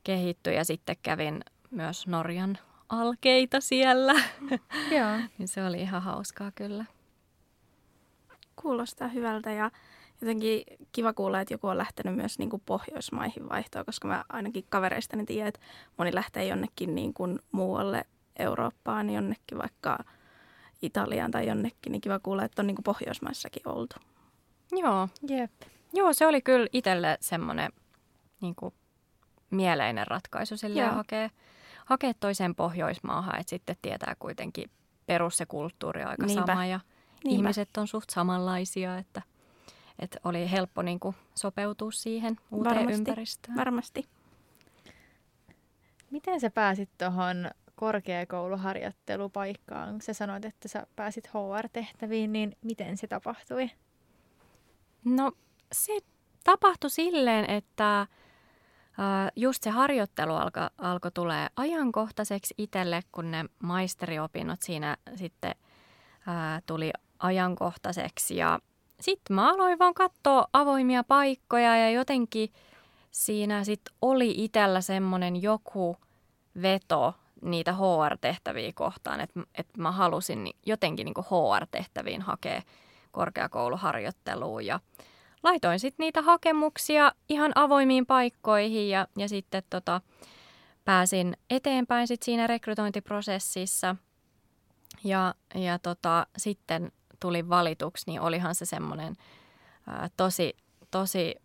kehitty 0.03 0.51
ja 0.53 0.65
sitten 0.65 0.95
kävin 1.01 1.43
myös 1.71 2.07
Norjan 2.07 2.57
alkeita 2.89 3.61
siellä. 3.61 4.13
Joo. 4.97 5.17
niin 5.37 5.47
se 5.47 5.65
oli 5.65 5.81
ihan 5.81 6.01
hauskaa 6.01 6.51
kyllä 6.51 6.85
kuulostaa 8.61 9.07
hyvältä 9.07 9.51
ja 9.51 9.71
jotenkin 10.21 10.63
kiva 10.91 11.13
kuulla, 11.13 11.41
että 11.41 11.53
joku 11.53 11.67
on 11.67 11.77
lähtenyt 11.77 12.15
myös 12.15 12.39
niin 12.39 12.49
kuin 12.49 12.61
Pohjoismaihin 12.65 13.49
vaihtoon, 13.49 13.85
koska 13.85 14.07
mä 14.07 14.25
ainakin 14.29 14.65
kavereistani 14.69 15.25
tiedän, 15.25 15.47
että 15.47 15.59
moni 15.97 16.15
lähtee 16.15 16.45
jonnekin 16.45 16.95
niin 16.95 17.13
kuin 17.13 17.39
muualle 17.51 18.05
Eurooppaan, 18.39 19.09
jonnekin 19.09 19.57
vaikka 19.57 20.03
Italiaan 20.81 21.31
tai 21.31 21.47
jonnekin, 21.47 21.91
niin 21.91 22.01
kiva 22.01 22.19
kuulla, 22.19 22.43
että 22.43 22.61
on 22.61 22.67
niin 22.67 22.75
kuin 22.75 22.83
Pohjoismaissakin 22.83 23.67
oltu. 23.67 23.95
Joo, 24.71 25.09
Jep. 25.27 25.51
Joo, 25.93 26.13
se 26.13 26.27
oli 26.27 26.41
kyllä 26.41 26.67
itselle 26.73 27.17
semmoinen 27.21 27.71
niin 28.41 28.55
kuin 28.55 28.73
mieleinen 29.49 30.07
ratkaisu 30.07 30.57
sille 30.57 30.83
hakea, 30.83 31.29
hakea 31.87 32.13
toiseen 32.13 32.55
Pohjoismaahan, 32.55 33.39
että 33.39 33.49
sitten 33.49 33.75
tietää 33.81 34.15
kuitenkin 34.19 34.69
perus- 35.05 35.39
ja 35.39 35.45
kulttuuri 35.45 36.03
aika 36.03 36.25
Niinpä. 36.25 36.45
sama 36.45 36.65
ja– 36.65 36.79
Niinpä. 37.23 37.35
ihmiset 37.37 37.77
on 37.77 37.87
suht 37.87 38.09
samanlaisia, 38.09 38.97
että, 38.97 39.21
että 39.99 40.19
oli 40.23 40.51
helppo 40.51 40.81
niin 40.81 40.99
kuin 40.99 41.15
sopeutua 41.35 41.91
siihen 41.91 42.37
uuteen 42.51 42.75
Varmasti. 42.75 42.99
ympäristöön. 42.99 43.57
Varmasti. 43.57 44.05
Miten 46.11 46.39
sä 46.39 46.49
pääsit 46.49 46.89
tuohon 46.97 47.51
korkeakouluharjoittelupaikkaan? 47.75 50.01
Sä 50.01 50.13
sanoit, 50.13 50.45
että 50.45 50.67
sä 50.67 50.87
pääsit 50.95 51.27
HR-tehtäviin, 51.27 52.33
niin 52.33 52.57
miten 52.61 52.97
se 52.97 53.07
tapahtui? 53.07 53.71
No 55.05 55.31
se 55.71 55.97
tapahtui 56.43 56.89
silleen, 56.89 57.49
että 57.49 58.07
just 59.35 59.63
se 59.63 59.69
harjoittelu 59.69 60.35
alkoi 60.35 60.69
alko 60.77 61.11
tulee 61.11 61.47
ajankohtaiseksi 61.55 62.53
itselle, 62.57 63.01
kun 63.11 63.31
ne 63.31 63.45
maisteriopinnot 63.63 64.61
siinä 64.61 64.97
sitten 65.15 65.55
ää, 66.27 66.61
tuli 66.65 66.91
ajankohtaiseksi. 67.19 68.35
Ja 68.35 68.59
sitten 68.99 69.35
mä 69.35 69.53
aloin 69.53 69.79
vaan 69.79 69.93
katsoa 69.93 70.47
avoimia 70.53 71.03
paikkoja 71.03 71.77
ja 71.77 71.91
jotenkin 71.91 72.49
siinä 73.11 73.63
sitten 73.63 73.95
oli 74.01 74.33
itsellä 74.37 74.81
semmoinen 74.81 75.41
joku 75.41 75.97
veto 76.61 77.13
niitä 77.41 77.73
HR-tehtäviä 77.73 78.71
kohtaan, 78.75 79.19
että, 79.19 79.39
että 79.55 79.81
mä 79.81 79.91
halusin 79.91 80.49
jotenkin 80.65 81.05
niin 81.05 81.15
HR-tehtäviin 81.15 82.21
hakea 82.21 82.61
korkeakouluharjoitteluun 83.11 84.65
ja 84.65 84.79
laitoin 85.43 85.79
sitten 85.79 86.03
niitä 86.03 86.21
hakemuksia 86.21 87.11
ihan 87.29 87.51
avoimiin 87.55 88.05
paikkoihin 88.05 88.89
ja, 88.89 89.07
ja 89.17 89.29
sitten 89.29 89.63
tota, 89.69 90.01
pääsin 90.85 91.37
eteenpäin 91.49 92.07
sit 92.07 92.23
siinä 92.23 92.47
rekrytointiprosessissa 92.47 93.95
ja, 95.03 95.35
ja 95.55 95.79
tota, 95.79 96.27
sitten 96.37 96.91
tuli 97.19 97.49
valituksi, 97.49 98.03
niin 98.07 98.21
olihan 98.21 98.55
se 98.55 98.65
semmoinen 98.65 99.15
tosi, 100.17 100.53
tosi 100.91 101.35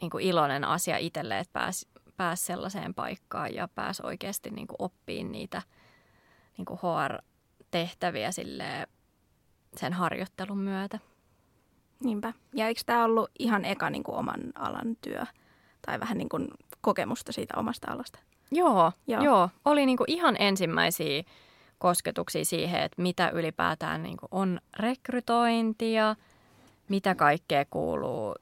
niin 0.00 0.10
kuin 0.10 0.24
iloinen 0.24 0.64
asia 0.64 0.96
itselle, 0.96 1.38
että 1.38 1.52
pääsi 1.52 1.88
pääs 2.16 2.46
sellaiseen 2.46 2.94
paikkaan 2.94 3.54
ja 3.54 3.68
pääsi 3.68 4.02
oikeasti 4.06 4.50
niin 4.50 4.66
kuin 4.66 4.76
oppiin 4.78 5.32
niitä 5.32 5.62
niin 6.58 6.64
kuin 6.64 6.80
HR-tehtäviä 6.82 8.32
sille 8.32 8.86
sen 9.76 9.92
harjoittelun 9.92 10.58
myötä. 10.58 10.98
Niinpä. 12.04 12.32
Ja 12.52 12.68
eikö 12.68 12.80
tämä 12.86 13.04
ollut 13.04 13.30
ihan 13.38 13.64
eka 13.64 13.90
niin 13.90 14.02
kuin 14.02 14.16
oman 14.16 14.40
alan 14.54 14.96
työ 15.00 15.26
tai 15.86 16.00
vähän 16.00 16.18
niin 16.18 16.28
kuin 16.28 16.48
kokemusta 16.80 17.32
siitä 17.32 17.54
omasta 17.56 17.92
alasta? 17.92 18.18
Joo, 18.50 18.92
joo. 19.06 19.22
joo. 19.22 19.48
oli 19.64 19.86
niin 19.86 19.98
kuin 19.98 20.10
ihan 20.10 20.36
ensimmäisiä 20.38 21.22
kosketuksia 21.78 22.44
siihen, 22.44 22.82
että 22.82 23.02
mitä 23.02 23.30
ylipäätään 23.30 24.02
niin 24.02 24.16
kuin 24.16 24.28
on 24.30 24.60
rekrytointia, 24.78 26.16
mitä 26.88 27.14
kaikkea 27.14 27.64
kuuluu 27.64 28.34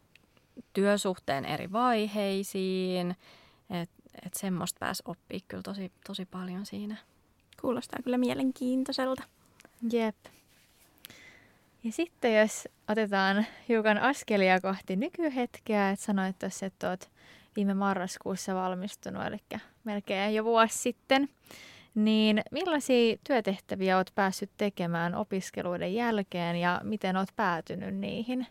työsuhteen 0.73 1.45
eri 1.45 1.73
vaiheisiin. 1.73 3.16
Että 3.71 4.02
et 4.26 4.35
semmoista 4.35 4.78
pääsi 4.78 5.02
oppia 5.07 5.38
kyllä 5.49 5.62
tosi, 5.62 5.92
tosi 6.07 6.26
paljon 6.26 6.66
siinä. 6.66 6.97
Kuulostaa 7.61 8.00
kyllä 8.04 8.19
mielenkiintoiselta. 8.19 9.23
Jep. 9.92 10.16
Ja 11.85 11.92
sitten 11.92 12.40
jos 12.40 12.69
otetaan 12.93 13.47
hiukan 13.69 13.99
askelia 13.99 14.61
kohti 14.61 14.97
nykyhetkeä, 14.97 15.91
että 15.91 16.05
sanoit 16.05 16.39
tuossa, 16.39 16.67
että 16.67 16.89
olet 16.89 17.11
viime 17.57 17.75
marraskuussa 17.75 18.55
valmistunut, 18.55 19.27
eli 19.27 19.39
melkein 19.85 20.35
jo 20.35 20.45
vuosi 20.45 20.79
sitten. 20.79 21.29
Niin 21.95 22.43
millaisia 22.51 23.17
työtehtäviä 23.27 23.97
olet 23.97 24.13
päässyt 24.15 24.51
tekemään 24.57 25.15
opiskeluiden 25.15 25.95
jälkeen 25.95 26.57
ja 26.57 26.81
miten 26.85 27.17
olet 27.17 27.33
päätynyt 27.37 27.95
niihin? 27.95 28.47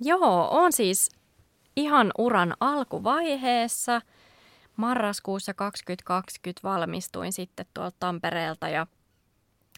Joo, 0.00 0.48
on 0.50 0.72
siis 0.72 1.10
ihan 1.76 2.12
uran 2.18 2.54
alkuvaiheessa. 2.60 4.00
Marraskuussa 4.76 5.54
2020 5.54 6.60
valmistuin 6.62 7.32
sitten 7.32 7.66
tuolta 7.74 7.96
Tampereelta 8.00 8.68
ja, 8.68 8.86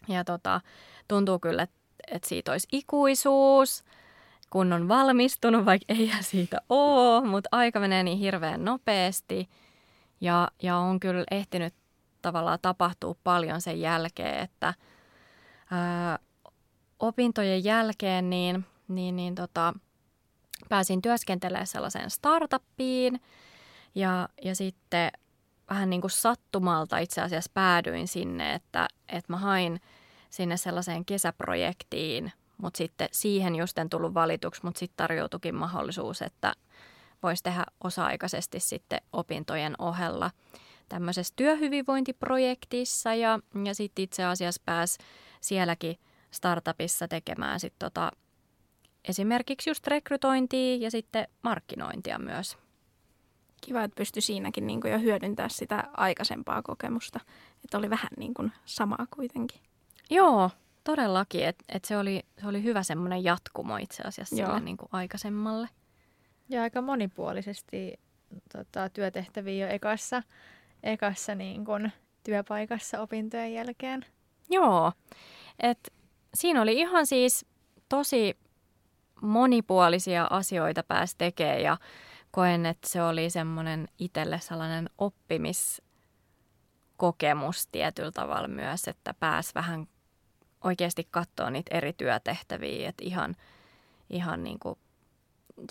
ja 0.07 0.23
tota, 0.23 0.61
tuntuu 1.07 1.39
kyllä, 1.39 1.63
että, 1.63 1.76
että 2.07 2.27
siitä 2.27 2.51
olisi 2.51 2.67
ikuisuus, 2.71 3.83
kun 4.49 4.73
on 4.73 4.87
valmistunut, 4.87 5.65
vaikka 5.65 5.93
ei 5.93 6.11
siitä 6.21 6.61
ole, 6.69 7.27
mutta 7.27 7.49
aika 7.51 7.79
menee 7.79 8.03
niin 8.03 8.17
hirveän 8.17 8.65
nopeasti. 8.65 9.49
Ja, 10.21 10.51
ja 10.63 10.77
on 10.77 10.99
kyllä 10.99 11.23
ehtinyt 11.31 11.73
tavallaan 12.21 12.59
tapahtuu 12.61 13.17
paljon 13.23 13.61
sen 13.61 13.81
jälkeen, 13.81 14.39
että 14.43 14.73
ää, 15.71 16.19
opintojen 16.99 17.63
jälkeen 17.63 18.29
niin, 18.29 18.65
niin, 18.87 19.15
niin 19.15 19.35
tota, 19.35 19.73
pääsin 20.69 21.01
työskentelemään 21.01 21.67
sellaiseen 21.67 22.09
startuppiin 22.09 23.21
ja, 23.95 24.29
ja 24.43 24.55
sitten 24.55 25.11
vähän 25.69 25.89
niin 25.89 26.01
kuin 26.01 26.11
sattumalta 26.11 26.97
itse 26.97 27.21
asiassa 27.21 27.51
päädyin 27.53 28.07
sinne, 28.07 28.53
että, 28.53 28.87
että 29.09 29.33
mä 29.33 29.37
hain 29.37 29.81
sinne 30.37 30.57
sellaiseen 30.57 31.05
kesäprojektiin, 31.05 32.31
mutta 32.57 32.77
sitten 32.77 33.09
siihen 33.11 33.55
just 33.55 33.77
en 33.77 33.89
tullut 33.89 34.13
valituksi, 34.13 34.61
mutta 34.63 34.79
sitten 34.79 34.97
tarjoutukin 34.97 35.55
mahdollisuus, 35.55 36.21
että 36.21 36.53
voisi 37.23 37.43
tehdä 37.43 37.65
osa-aikaisesti 37.83 38.59
sitten 38.59 39.01
opintojen 39.13 39.75
ohella 39.77 40.31
tämmöisessä 40.89 41.33
työhyvinvointiprojektissa 41.35 43.13
ja, 43.13 43.39
ja 43.65 43.75
sitten 43.75 44.03
itse 44.03 44.23
asiassa 44.23 44.61
pääsi 44.65 44.97
sielläkin 45.41 45.99
startupissa 46.31 47.07
tekemään 47.07 47.59
sit 47.59 47.73
tota, 47.79 48.11
esimerkiksi 49.09 49.69
just 49.69 49.87
rekrytointia 49.87 50.75
ja 50.75 50.91
sitten 50.91 51.27
markkinointia 51.43 52.19
myös. 52.19 52.57
Kiva, 53.61 53.83
että 53.83 53.95
pystyi 53.95 54.21
siinäkin 54.21 54.67
niin 54.67 54.81
kuin 54.81 54.91
jo 54.93 54.99
hyödyntämään 54.99 55.49
sitä 55.49 55.83
aikaisempaa 55.93 56.61
kokemusta, 56.61 57.19
että 57.63 57.77
oli 57.77 57.89
vähän 57.89 58.09
niin 58.17 58.33
kuin 58.33 58.51
samaa 58.65 59.07
kuitenkin. 59.15 59.66
Joo, 60.09 60.49
todellakin, 60.83 61.45
että 61.45 61.65
et 61.69 61.85
se, 61.85 61.97
oli, 61.97 62.23
se 62.41 62.47
oli 62.47 62.63
hyvä 62.63 62.83
semmoinen 62.83 63.23
jatkumo 63.23 63.77
itse 63.77 64.03
asiassa 64.03 64.35
Joo. 64.35 64.47
sille 64.47 64.59
niin 64.59 64.77
kuin 64.77 64.89
aikaisemmalle. 64.91 65.69
Ja 66.49 66.61
aika 66.61 66.81
monipuolisesti 66.81 67.99
tota, 68.53 68.89
työtehtäviä 68.89 69.67
jo 69.67 69.73
ekassa 69.73 70.23
ekassa 70.83 71.35
niin 71.35 71.65
kun 71.65 71.91
työpaikassa 72.23 73.01
opintojen 73.01 73.53
jälkeen. 73.53 74.05
Joo, 74.49 74.91
et 75.59 75.93
siinä 76.33 76.61
oli 76.61 76.79
ihan 76.79 77.05
siis 77.05 77.45
tosi 77.89 78.37
monipuolisia 79.21 80.27
asioita 80.29 80.83
pääsi 80.83 81.15
tekemään 81.17 81.61
ja 81.61 81.77
koen, 82.31 82.65
että 82.65 82.89
se 82.89 83.03
oli 83.03 83.29
semmoinen 83.29 83.87
itselle 83.99 84.39
sellainen 84.39 84.89
oppimiskokemus 84.97 87.67
tietyllä 87.71 88.11
tavalla 88.11 88.47
myös, 88.47 88.87
että 88.87 89.13
pääs 89.13 89.55
vähän 89.55 89.87
oikeasti 90.63 91.07
katsoa 91.11 91.49
niitä 91.49 91.77
eri 91.77 91.93
työtehtäviä, 91.93 92.89
että 92.89 93.03
ihan, 93.05 93.35
ihan 94.09 94.43
niin 94.43 94.59
kuin 94.59 94.79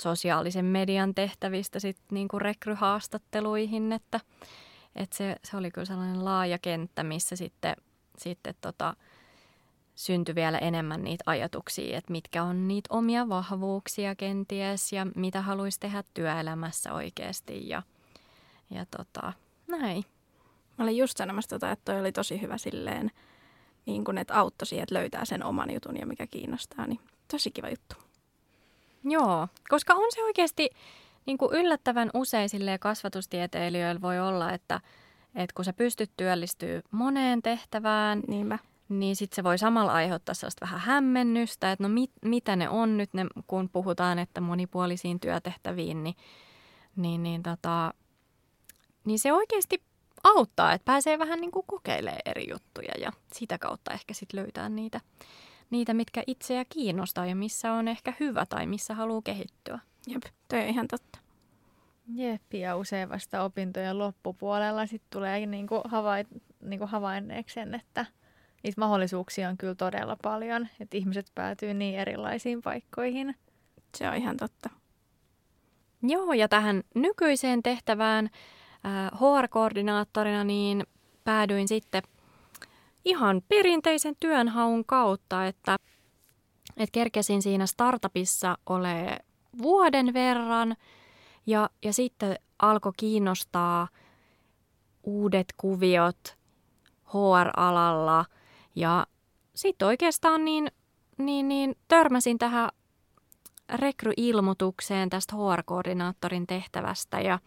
sosiaalisen 0.01 0.65
median 0.65 1.15
tehtävistä 1.15 1.81
sitten 1.81 2.07
niin 2.11 2.29
kuin 2.29 2.41
rekryhaastatteluihin, 2.41 3.93
että, 3.93 4.21
että 4.97 5.17
se, 5.17 5.37
se 5.45 5.57
oli 5.57 5.71
kyllä 5.71 5.85
sellainen 5.85 6.25
laaja 6.25 6.59
kenttä, 6.59 7.03
missä 7.03 7.37
sitten, 7.37 7.77
sitten 8.19 8.55
tota, 8.61 8.97
syntyi 9.95 10.35
vielä 10.35 10.59
enemmän 10.59 11.05
niitä 11.05 11.25
ajatuksia, 11.27 11.99
että 11.99 12.13
mitkä 12.13 12.43
on 12.43 12.69
niitä 12.69 12.89
omia 12.91 13.29
vahvuuksia 13.29 14.15
kenties 14.15 14.93
ja 14.93 15.07
mitä 15.15 15.43
haluaisi 15.43 15.81
tehdä 15.81 16.05
työelämässä 16.15 16.93
oikeasti 16.93 17.69
ja, 17.69 17.83
ja 18.71 18.87
tota, 18.97 19.33
näin. 19.67 20.05
Mä 20.79 20.85
olin 20.85 20.97
just 20.97 21.17
sanomassa, 21.17 21.49
tota, 21.49 21.71
että 21.71 21.93
toi 21.93 22.01
oli 22.01 22.13
tosi 22.13 22.41
hyvä 22.41 22.59
silleen, 22.59 23.11
niin 23.87 24.05
kun, 24.05 24.19
että 24.19 24.41
auttoi 24.41 24.67
siihen, 24.67 24.83
että 24.83 24.95
löytää 24.95 25.25
sen 25.25 25.45
oman 25.45 25.71
jutun 25.75 25.97
ja 25.97 26.07
mikä 26.07 26.27
kiinnostaa, 26.27 26.87
niin 26.87 27.01
tosi 27.31 27.51
kiva 27.51 27.69
juttu. 27.69 27.97
Joo, 29.05 29.49
koska 29.69 29.95
on 29.95 30.13
se 30.15 30.23
oikeasti 30.23 30.71
niin 31.27 31.39
kuin 31.39 31.55
yllättävän 31.55 32.11
usein 32.15 32.51
kasvatustieteilijöillä 32.81 34.01
voi 34.01 34.21
olla, 34.21 34.53
että, 34.53 34.81
että 35.35 35.55
kun 35.55 35.65
sä 35.65 35.73
pystyt 35.73 36.11
työllistyä 36.17 36.83
moneen 36.91 37.43
tehtävään, 37.43 38.23
Niinpä. 38.29 38.59
niin 38.89 39.17
sitten 39.17 39.37
se 39.37 39.45
voi 39.45 39.59
samalla 39.59 39.93
aiheuttaa 39.93 40.35
sellaista 40.35 40.67
vähän 40.67 40.81
hämmennystä, 40.81 41.73
että 41.73 41.83
no 41.83 41.89
mit, 41.89 42.11
mitä 42.25 42.57
ne 42.57 42.69
on 42.69 42.97
nyt, 42.97 43.15
ne, 43.15 43.27
kun 43.47 43.69
puhutaan, 43.69 44.19
että 44.19 44.41
monipuolisiin 44.41 45.21
työtehtäviin, 45.21 46.05
niin, 46.05 46.17
niin, 46.97 47.23
niin, 47.23 47.43
tota, 47.43 47.95
niin 49.05 49.19
se 49.19 49.33
oikeasti 49.33 49.83
auttaa, 50.27 50.73
että 50.73 50.85
pääsee 50.85 51.19
vähän 51.19 51.41
niin 51.41 51.51
kuin 51.51 51.67
kokeilemaan 51.67 52.21
eri 52.27 52.51
juttuja 52.51 52.93
ja 53.01 53.13
sitä 53.33 53.59
kautta 53.59 53.93
ehkä 53.93 54.15
sitten 54.15 54.41
löytää 54.41 54.69
niitä, 54.69 55.01
niitä, 55.71 55.95
mitkä 55.95 56.23
itseä 56.27 56.65
kiinnostaa 56.69 57.27
ja 57.27 57.37
missä 57.37 57.73
on 57.73 57.89
ehkä 57.89 58.13
hyvä 58.21 58.47
tai 58.47 58.67
missä 58.67 58.95
haluaa 58.95 59.23
kehittyä. 59.23 59.79
Jep, 60.07 60.23
toi 60.49 60.61
on 60.61 60.67
ihan 60.67 60.89
totta. 60.89 61.19
Jep, 62.15 62.55
ja 62.55 62.77
usein 62.77 63.09
vasta 63.09 63.43
opintojen 63.43 63.99
loppupuolella 63.99 64.87
sitten 64.87 65.11
tulee 65.11 65.47
niinku 65.47 65.81
havait, 65.85 66.29
niinku 66.63 66.87
havainneeksi 66.87 67.55
sen, 67.55 67.75
että 67.75 68.07
niitä 68.63 68.81
mahdollisuuksia 68.81 69.49
on 69.49 69.57
kyllä 69.57 69.75
todella 69.75 70.17
paljon, 70.23 70.69
että 70.81 70.97
ihmiset 70.97 71.27
päätyy 71.35 71.75
niin 71.75 71.99
erilaisiin 71.99 72.63
paikkoihin. 72.63 73.35
Se 73.97 74.09
on 74.09 74.17
ihan 74.17 74.37
totta. 74.37 74.71
Joo, 76.03 76.33
ja 76.33 76.49
tähän 76.49 76.83
nykyiseen 76.95 77.63
tehtävään 77.63 78.31
HR-koordinaattorina 79.15 80.45
niin 80.45 80.85
päädyin 81.25 81.69
sitten 81.69 82.03
ihan 83.05 83.43
perinteisen 83.49 84.15
työnhaun 84.21 84.85
kautta, 84.85 85.47
että, 85.47 85.77
että 86.77 86.93
kerkesin 86.93 87.43
siinä 87.43 87.67
startupissa 87.67 88.59
ole 88.67 89.19
vuoden 89.63 90.15
verran 90.15 90.77
ja, 91.47 91.71
ja 91.85 91.93
sitten 91.93 92.39
alkoi 92.59 92.93
kiinnostaa 92.97 93.89
uudet 95.03 95.47
kuviot 95.57 96.37
HR-alalla 97.05 98.25
ja 98.75 99.07
sitten 99.55 99.89
oikeastaan 99.89 100.45
niin, 100.45 100.71
niin, 101.19 101.49
niin 101.49 101.77
törmäsin 101.89 102.39
tähän 102.39 102.71
rekryilmoitukseen 103.75 105.11
tästä 105.11 105.37
HR-koordinaattorin 105.37 106.47
tehtävästä 106.47 107.21
ja, 107.21 107.39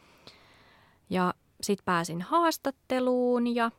ja 1.10 1.34
sitten 1.62 1.86
pääsin 1.86 2.22
haastatteluun 2.22 3.56
ja 3.56 3.72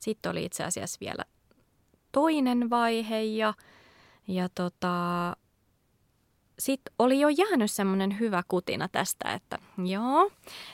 sitten 0.00 0.30
oli 0.30 0.44
itse 0.44 0.64
asiassa 0.64 0.98
vielä 1.00 1.24
toinen 2.12 2.70
vaihe 2.70 3.22
ja, 3.22 3.54
ja 4.28 4.48
tota, 4.48 5.36
sitten 6.58 6.94
oli 6.98 7.20
jo 7.20 7.28
jäänyt 7.28 7.70
semmoinen 7.70 8.18
hyvä 8.20 8.42
kutina 8.48 8.88
tästä, 8.88 9.32
että 9.34 9.58
joo, 9.86 10.30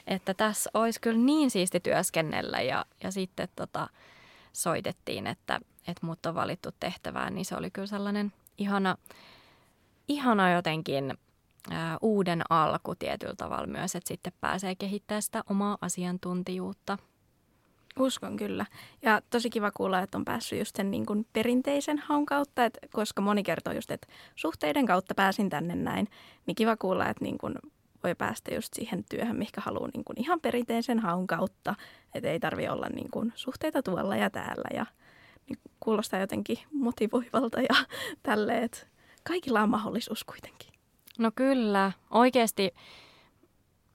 että 0.07 0.35
tässä 0.35 0.70
olisi 0.75 1.01
kyllä 1.01 1.18
niin 1.18 1.51
siisti 1.51 1.81
työskennellä 1.81 2.61
ja, 2.61 2.85
ja 3.03 3.11
sitten 3.11 3.49
tota, 3.57 3.88
soitettiin, 4.53 5.27
että, 5.27 5.61
että 5.88 6.07
mut 6.07 6.27
on 6.27 6.35
valittu 6.35 6.68
tehtävään, 6.81 7.35
niin 7.35 7.44
se 7.44 7.57
oli 7.57 7.70
kyllä 7.70 7.87
sellainen 7.87 8.33
ihana, 8.59 8.96
ihana 10.09 10.53
jotenkin 10.53 11.18
ää, 11.70 11.98
uuden 12.02 12.42
alku 12.50 12.94
tietyllä 12.94 13.35
tavalla 13.37 13.66
myös, 13.66 13.94
että 13.94 14.09
sitten 14.09 14.33
pääsee 14.40 14.74
kehittämään 14.74 15.22
sitä 15.22 15.42
omaa 15.50 15.79
asiantuntijuutta. 15.81 16.98
Uskon 17.98 18.37
kyllä. 18.37 18.66
Ja 19.02 19.20
tosi 19.31 19.50
kiva 19.50 19.70
kuulla, 19.70 20.00
että 20.00 20.18
on 20.18 20.24
päässyt 20.24 20.59
just 20.59 20.76
sen 20.76 20.90
niin 20.90 21.07
kuin 21.07 21.26
perinteisen 21.33 21.98
haun 21.98 22.26
kautta, 22.26 22.64
että 22.64 22.81
koska 22.92 23.22
moni 23.22 23.42
kertoo 23.42 23.72
just, 23.72 23.90
että 23.90 24.09
suhteiden 24.35 24.87
kautta 24.87 25.14
pääsin 25.14 25.50
tänne 25.50 25.74
näin, 25.74 26.09
niin 26.46 26.55
kiva 26.55 26.76
kuulla, 26.76 27.09
että 27.09 27.24
niin 27.24 27.38
kuin 27.38 27.55
voi 28.05 28.14
päästä 28.14 28.55
just 28.55 28.74
siihen 28.74 29.05
työhön, 29.11 29.37
mikä 29.37 29.61
haluaa 29.61 29.88
niin 29.94 30.05
kuin 30.05 30.20
ihan 30.20 30.40
perinteisen 30.40 30.98
haun 30.98 31.26
kautta, 31.26 31.74
että 32.14 32.31
ei 32.31 32.40
tarvi 32.40 32.68
olla 32.68 32.87
niin 32.88 33.11
kuin 33.11 33.33
suhteita 33.35 33.83
tuolla 33.83 34.16
ja 34.16 34.31
täällä 34.31 34.68
ja 34.74 34.87
niin 35.48 35.59
kuulostaa 35.81 36.20
jotenkin 36.20 36.59
motivoivalta 36.72 37.61
ja 37.61 37.74
tälleen, 38.22 38.62
että 38.62 38.79
kaikilla 39.22 39.62
on 39.62 39.70
mahdollisuus 39.70 40.24
kuitenkin. 40.24 40.76
No 41.18 41.31
kyllä, 41.35 41.92
oikeasti 42.11 42.74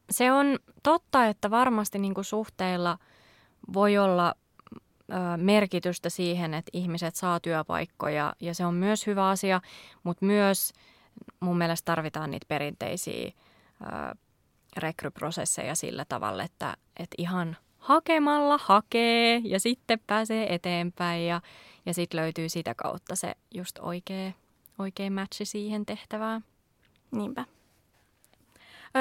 se 0.09 0.31
on 0.31 0.59
totta, 0.83 1.25
että 1.25 1.51
varmasti 1.51 1.99
niin 1.99 2.13
kuin 2.13 2.25
suhteilla 2.25 2.97
voi 3.73 3.97
olla 3.97 4.35
merkitystä 5.37 6.09
siihen, 6.09 6.53
että 6.53 6.69
ihmiset 6.73 7.15
saa 7.15 7.39
työpaikkoja 7.39 8.33
ja 8.39 8.55
se 8.55 8.65
on 8.65 8.73
myös 8.73 9.07
hyvä 9.07 9.29
asia, 9.29 9.61
mutta 10.03 10.25
myös 10.25 10.73
mun 11.39 11.57
mielestä 11.57 11.85
tarvitaan 11.85 12.31
niitä 12.31 12.45
perinteisiä 12.47 13.31
ö, 13.81 14.15
rekryprosesseja 14.77 15.75
sillä 15.75 16.05
tavalla, 16.09 16.43
että, 16.43 16.77
että 16.97 17.15
ihan 17.17 17.57
hakemalla 17.77 18.59
hakee 18.63 19.41
ja 19.43 19.59
sitten 19.59 19.99
pääsee 20.07 20.53
eteenpäin 20.53 21.27
ja, 21.27 21.41
ja 21.85 21.93
sitten 21.93 22.19
löytyy 22.19 22.49
sitä 22.49 22.75
kautta 22.75 23.15
se 23.15 23.35
just 23.53 23.79
oikea, 23.81 24.31
oikea 24.79 25.11
matchi 25.11 25.45
siihen 25.45 25.85
tehtävään. 25.85 26.43
Niinpä. 27.11 27.45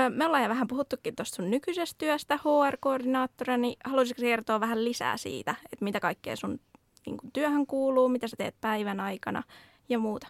Me 0.09 0.27
ollaan 0.27 0.43
jo 0.43 0.49
vähän 0.49 0.69
puhuttukin 0.69 1.17
tuosta 1.17 1.37
sun 1.37 1.51
nykyisestä 1.51 1.99
työstä 1.99 2.37
HR-koordinaattorina, 2.37 3.57
niin 3.57 3.77
haluaisitko 3.85 4.21
kertoa 4.21 4.61
vähän 4.61 4.85
lisää 4.85 5.17
siitä, 5.17 5.55
että 5.73 5.85
mitä 5.85 6.01
kaikkea 6.01 6.37
sun 6.37 6.61
niin 7.07 7.17
kuin, 7.17 7.33
työhön 7.33 7.67
kuuluu, 7.67 8.09
mitä 8.09 8.29
sä 8.29 8.37
teet 8.37 8.55
päivän 8.61 9.01
aikana 9.01 9.43
ja 9.89 9.99
muuta? 9.99 10.29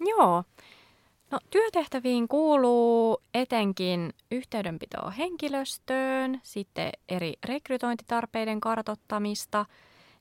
Joo. 0.00 0.44
No, 1.30 1.38
työtehtäviin 1.50 2.28
kuuluu 2.28 3.22
etenkin 3.34 4.12
yhteydenpitoa 4.30 5.10
henkilöstöön, 5.10 6.40
sitten 6.42 6.92
eri 7.08 7.34
rekrytointitarpeiden 7.44 8.60
kartottamista 8.60 9.66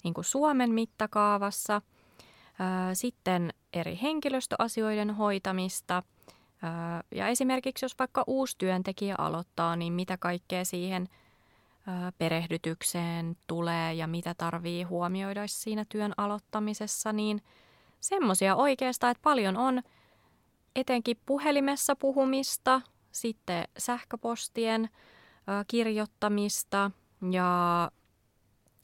niin 0.04 0.14
kuin 0.14 0.26
Suomen 0.26 0.72
mittakaavassa, 0.72 1.82
sitten 2.94 3.54
eri 3.74 4.00
henkilöstöasioiden 4.02 5.12
hoitamista– 5.12 6.04
ja 7.12 7.28
esimerkiksi 7.28 7.86
jos 7.86 8.00
vaikka 8.00 8.24
uusi 8.28 8.56
työntekijä 8.58 9.16
aloittaa, 9.18 9.76
niin 9.76 9.94
mitä 9.94 10.18
kaikkea 10.18 10.66
siihen 10.66 11.08
perehdytykseen 12.18 13.38
tulee 13.48 13.94
ja 13.94 14.08
mitä 14.08 14.34
tarvii 14.38 14.84
huomioida 14.84 15.48
siinä 15.48 15.86
työn 15.90 16.14
aloittamisessa, 16.18 17.14
niin 17.14 17.42
semmoisia 18.00 18.56
oikeastaan, 18.56 19.12
että 19.12 19.22
paljon 19.22 19.58
on 19.58 19.82
etenkin 20.76 21.18
puhelimessa 21.26 21.96
puhumista, 21.96 22.82
sitten 23.12 23.64
sähköpostien 23.78 24.90
kirjoittamista 25.68 26.92
ja 27.32 27.92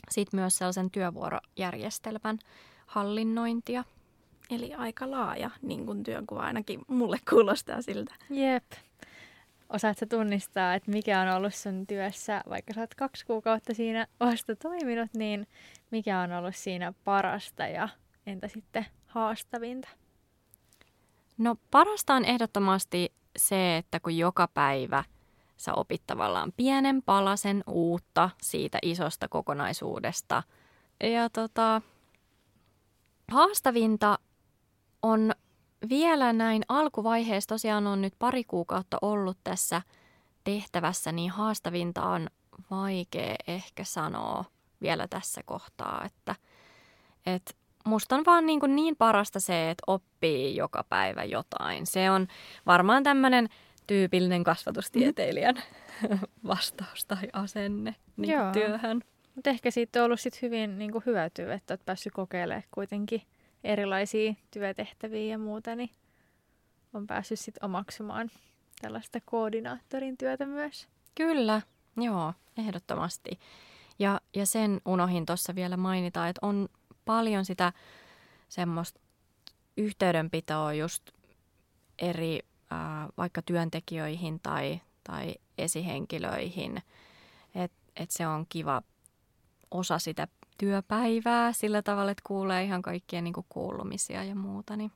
sitten 0.09 0.39
myös 0.39 0.57
sellaisen 0.57 0.91
työvuorojärjestelmän 0.91 2.39
hallinnointia. 2.85 3.83
Eli 4.49 4.73
aika 4.73 5.12
laaja 5.12 5.49
niin 5.62 5.86
kuin 5.86 6.03
työnkuva 6.03 6.41
ainakin 6.41 6.81
mulle 6.88 7.17
kuulostaa 7.29 7.81
siltä. 7.81 8.15
Jep. 8.29 8.63
Osaatko 9.69 10.05
tunnistaa, 10.05 10.73
että 10.73 10.91
mikä 10.91 11.21
on 11.21 11.29
ollut 11.29 11.55
sun 11.55 11.88
työssä, 11.88 12.43
vaikka 12.49 12.73
sä 12.73 12.81
oot 12.81 12.95
kaksi 12.95 13.25
kuukautta 13.25 13.73
siinä 13.73 14.07
vasta 14.19 14.55
toiminut, 14.55 15.10
niin 15.13 15.47
mikä 15.91 16.19
on 16.19 16.31
ollut 16.31 16.55
siinä 16.55 16.93
parasta 17.03 17.67
ja 17.67 17.89
entä 18.25 18.47
sitten 18.47 18.86
haastavinta? 19.07 19.88
No 21.38 21.55
parasta 21.71 22.13
on 22.13 22.25
ehdottomasti 22.25 23.13
se, 23.38 23.77
että 23.77 23.99
kun 23.99 24.17
joka 24.17 24.47
päivä 24.47 25.03
sä 25.57 25.73
opit 25.73 26.01
tavallaan 26.07 26.53
pienen 26.57 27.01
palasen 27.01 27.63
uutta 27.67 28.29
siitä 28.41 28.77
isosta 28.81 29.27
kokonaisuudesta. 29.27 30.43
Ja 31.03 31.29
tota, 31.29 31.81
haastavinta 33.31 34.19
on 35.01 35.31
vielä 35.89 36.33
näin 36.33 36.63
alkuvaiheessa, 36.69 37.47
tosiaan 37.47 37.88
on 37.88 38.01
nyt 38.01 38.13
pari 38.19 38.43
kuukautta 38.43 38.97
ollut 39.01 39.38
tässä 39.43 39.81
tehtävässä, 40.43 41.12
niin 41.12 41.31
haastavinta 41.31 42.03
on 42.03 42.29
vaikea 42.71 43.36
ehkä 43.47 43.83
sanoa 43.83 44.45
vielä 44.81 45.07
tässä 45.07 45.41
kohtaa, 45.45 46.05
että, 46.05 46.36
että 47.25 47.53
musta 47.86 48.15
on 48.15 48.23
vaan 48.25 48.45
niin, 48.45 48.60
kuin 48.60 48.75
niin 48.75 48.95
parasta 48.95 49.39
se, 49.39 49.69
että 49.69 49.83
oppii 49.88 50.55
joka 50.55 50.83
päivä 50.89 51.23
jotain. 51.23 51.86
Se 51.86 52.12
on 52.12 52.27
varmaan 52.65 53.03
tämmöinen 53.03 53.49
tyypillinen 53.88 54.43
kasvatustieteilijän 54.43 55.55
vastaus 56.47 57.05
tai 57.05 57.27
asenne 57.33 57.95
niin 58.17 58.31
Joo. 58.31 58.51
työhön. 58.51 59.01
Mutta 59.36 59.49
ehkä 59.49 59.71
siitä 59.71 59.99
on 59.99 60.05
ollut 60.05 60.19
sit 60.19 60.41
hyvin 60.41 60.79
niin 60.79 60.91
kuin 60.91 61.03
hyötyä, 61.05 61.53
että 61.53 61.71
olet 61.71 61.86
päässyt 61.86 62.13
kokeilemaan 62.13 62.63
kuitenkin 62.71 63.21
erilaisia 63.67 64.34
työtehtäviä 64.51 65.32
ja 65.32 65.38
muuta, 65.38 65.75
niin 65.75 65.89
on 66.93 67.08
päässyt 67.08 67.39
sit 67.39 67.56
omaksumaan 67.62 68.32
tällaista 68.82 69.19
koordinaattorin 69.25 70.17
työtä 70.17 70.45
myös. 70.45 70.88
Kyllä, 71.15 71.62
joo, 71.97 72.34
ehdottomasti. 72.58 73.39
Ja, 73.99 74.21
ja 74.36 74.45
sen 74.45 74.82
unohin 74.86 75.25
tuossa 75.25 75.56
vielä 75.56 75.77
mainita, 75.77 76.27
että 76.27 76.47
on 76.47 76.69
paljon 77.06 77.45
sitä 77.45 77.73
semmoista 78.49 78.99
yhteydenpitoa 79.77 80.73
just 80.73 81.10
eri 81.99 82.39
äh, 82.71 82.80
vaikka 83.17 83.41
työntekijöihin 83.41 84.39
tai, 84.39 84.82
tai 85.03 85.36
esihenkilöihin. 85.58 86.84
Että 87.56 87.77
et 87.95 88.12
se 88.12 88.27
on 88.27 88.45
kiva 88.49 88.82
osa 89.71 89.99
sitä 89.99 90.27
työpäivää 90.58 91.54
sillä 91.54 91.82
tavalla, 91.82 92.12
että 92.12 92.24
kuulee 92.28 92.63
ihan 92.63 92.82
kaikkien 92.82 93.24
niin 93.24 93.34
kuulumisia 93.50 94.24
ja 94.24 94.36
muuta. 94.36 94.78
Niin. 94.78 94.91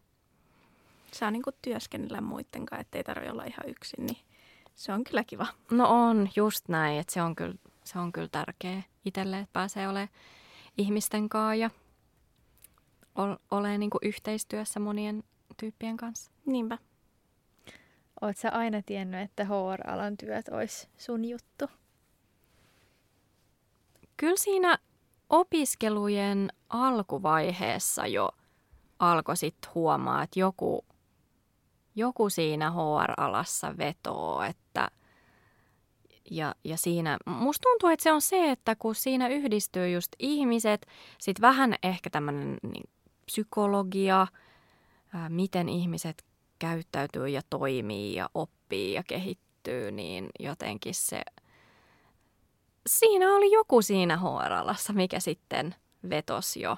Saa 1.11 1.31
niin 1.31 1.43
työskennellä 1.61 2.21
muiden 2.21 2.65
kanssa, 2.65 2.81
ettei 2.81 3.03
tarvitse 3.03 3.31
olla 3.31 3.43
ihan 3.43 3.69
yksin, 3.69 4.05
niin 4.05 4.17
se 4.75 4.93
on 4.93 5.03
kyllä 5.03 5.23
kiva. 5.23 5.47
No 5.71 5.87
on, 5.89 6.29
just 6.35 6.69
näin, 6.69 6.99
että 6.99 7.13
se 7.13 7.21
on 7.21 7.35
kyllä, 7.35 7.55
se 7.83 7.99
on 7.99 8.11
kyllä 8.11 8.27
tärkeä 8.31 8.83
itselle, 9.05 9.39
että 9.39 9.53
pääsee 9.53 9.87
olemaan 9.87 10.09
ihmisten 10.77 11.29
kanssa 11.29 11.55
ja 11.55 11.69
ole 13.51 13.77
niin 13.77 13.91
yhteistyössä 14.01 14.79
monien 14.79 15.23
tyyppien 15.57 15.97
kanssa. 15.97 16.31
Niinpä. 16.45 16.77
Oletko 18.21 18.47
aina 18.51 18.81
tiennyt, 18.81 19.21
että 19.21 19.45
HR-alan 19.45 20.17
työt 20.17 20.49
olisi 20.49 20.87
sun 20.97 21.25
juttu? 21.25 21.65
Kyllä 24.17 24.37
siinä 24.37 24.77
opiskelujen 25.31 26.49
alkuvaiheessa 26.69 28.07
jo 28.07 28.29
alkoi 28.99 29.37
sitten 29.37 29.71
huomaa, 29.75 30.23
että 30.23 30.39
joku, 30.39 30.85
joku 31.95 32.29
siinä 32.29 32.71
HR-alassa 32.71 33.77
vetoo, 33.77 34.41
että 34.41 34.87
ja, 36.31 36.55
ja 36.63 36.77
siinä, 36.77 37.17
musta 37.25 37.63
tuntuu, 37.63 37.89
että 37.89 38.03
se 38.03 38.11
on 38.11 38.21
se, 38.21 38.51
että 38.51 38.75
kun 38.75 38.95
siinä 38.95 39.27
yhdistyy 39.27 39.89
just 39.89 40.11
ihmiset, 40.19 40.87
sitten 41.17 41.41
vähän 41.41 41.75
ehkä 41.83 42.09
tämmöinen 42.09 42.57
niin, 42.63 42.89
psykologia, 43.25 44.27
ää, 45.13 45.29
miten 45.29 45.69
ihmiset 45.69 46.25
käyttäytyy 46.59 47.27
ja 47.27 47.41
toimii 47.49 48.15
ja 48.15 48.29
oppii 48.33 48.93
ja 48.93 49.03
kehittyy, 49.03 49.91
niin 49.91 50.29
jotenkin 50.39 50.95
se– 50.95 51.21
siinä 52.87 53.35
oli 53.35 53.51
joku 53.51 53.81
siinä 53.81 54.17
HR-alassa, 54.17 54.93
mikä 54.93 55.19
sitten 55.19 55.75
vetosi 56.09 56.61
jo. 56.61 56.77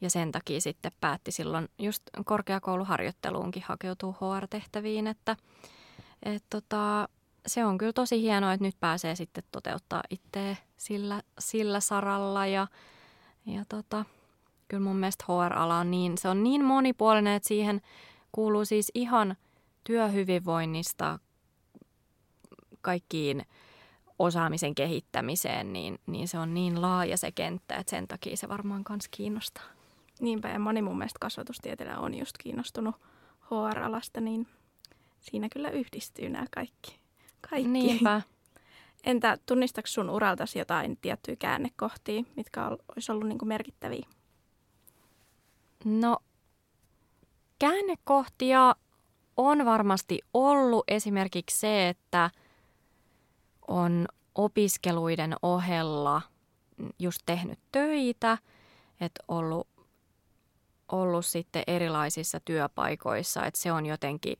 Ja 0.00 0.10
sen 0.10 0.32
takia 0.32 0.60
sitten 0.60 0.92
päätti 1.00 1.32
silloin 1.32 1.68
just 1.78 2.02
korkeakouluharjoitteluunkin 2.24 3.62
hakeutua 3.66 4.12
HR-tehtäviin, 4.12 5.06
että 5.06 5.36
et 6.22 6.44
tota, 6.50 7.08
se 7.46 7.64
on 7.64 7.78
kyllä 7.78 7.92
tosi 7.92 8.22
hienoa, 8.22 8.52
että 8.52 8.64
nyt 8.64 8.80
pääsee 8.80 9.16
sitten 9.16 9.44
toteuttaa 9.52 10.02
itse 10.10 10.58
sillä, 10.76 11.22
sillä 11.38 11.80
saralla 11.80 12.46
ja, 12.46 12.66
ja 13.46 13.64
tota, 13.68 14.04
kyllä 14.68 14.82
mun 14.82 14.96
mielestä 14.96 15.24
HR-ala 15.28 15.78
on 15.78 15.90
niin, 15.90 16.18
se 16.18 16.28
on 16.28 16.42
niin 16.42 16.64
monipuolinen, 16.64 17.34
että 17.34 17.48
siihen 17.48 17.80
kuuluu 18.32 18.64
siis 18.64 18.90
ihan 18.94 19.36
työhyvinvoinnista 19.84 21.18
kaikkiin 22.80 23.46
osaamisen 24.22 24.74
kehittämiseen, 24.74 25.72
niin, 25.72 25.98
niin 26.06 26.28
se 26.28 26.38
on 26.38 26.54
niin 26.54 26.82
laaja 26.82 27.16
se 27.16 27.32
kenttä, 27.32 27.76
että 27.76 27.90
sen 27.90 28.08
takia 28.08 28.36
se 28.36 28.48
varmaan 28.48 28.84
myös 28.88 29.08
kiinnostaa. 29.10 29.64
Niinpä, 30.20 30.48
ja 30.48 30.58
moni 30.58 30.82
mun 30.82 30.98
mielestä 30.98 31.18
kasvatustieteilijä 31.20 31.98
on 31.98 32.18
just 32.18 32.38
kiinnostunut 32.38 32.94
HR-alasta, 33.40 34.20
niin 34.20 34.46
siinä 35.20 35.48
kyllä 35.48 35.70
yhdistyy 35.70 36.28
nämä 36.28 36.46
kaikki. 36.54 36.98
kaikki. 37.50 37.68
Niinpä. 37.68 38.22
Entä 39.04 39.38
tunnistako 39.46 39.86
sun 39.86 40.10
uraltasi 40.10 40.58
jotain 40.58 40.98
tiettyjä 41.02 41.36
käännekohtia, 41.36 42.22
mitkä 42.36 42.66
olisi 42.96 43.12
ollut 43.12 43.28
niin 43.28 43.38
kuin 43.38 43.48
merkittäviä? 43.48 44.06
No, 45.84 46.18
käännekohtia 47.58 48.76
on 49.36 49.64
varmasti 49.64 50.18
ollut 50.34 50.84
esimerkiksi 50.88 51.58
se, 51.58 51.88
että– 51.88 52.30
on 53.68 54.06
opiskeluiden 54.34 55.34
ohella 55.42 56.22
just 56.98 57.22
tehnyt 57.26 57.58
töitä, 57.72 58.38
että 59.00 59.24
ollut, 59.28 59.68
ollut 60.92 61.26
sitten 61.26 61.62
erilaisissa 61.66 62.40
työpaikoissa, 62.40 63.46
että 63.46 63.60
se 63.60 63.72
on 63.72 63.86
jotenkin 63.86 64.36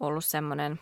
ollut 0.00 0.24
semmoinen 0.24 0.80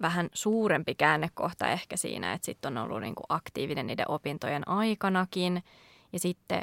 vähän 0.00 0.28
suurempi 0.34 0.94
käännekohta 0.94 1.68
ehkä 1.68 1.96
siinä, 1.96 2.32
että 2.32 2.44
sitten 2.44 2.78
on 2.78 2.84
ollut 2.84 3.00
niin 3.00 3.14
kuin 3.14 3.26
aktiivinen 3.28 3.86
niiden 3.86 4.10
opintojen 4.10 4.68
aikanakin. 4.68 5.64
Ja 6.12 6.18
sitten 6.18 6.62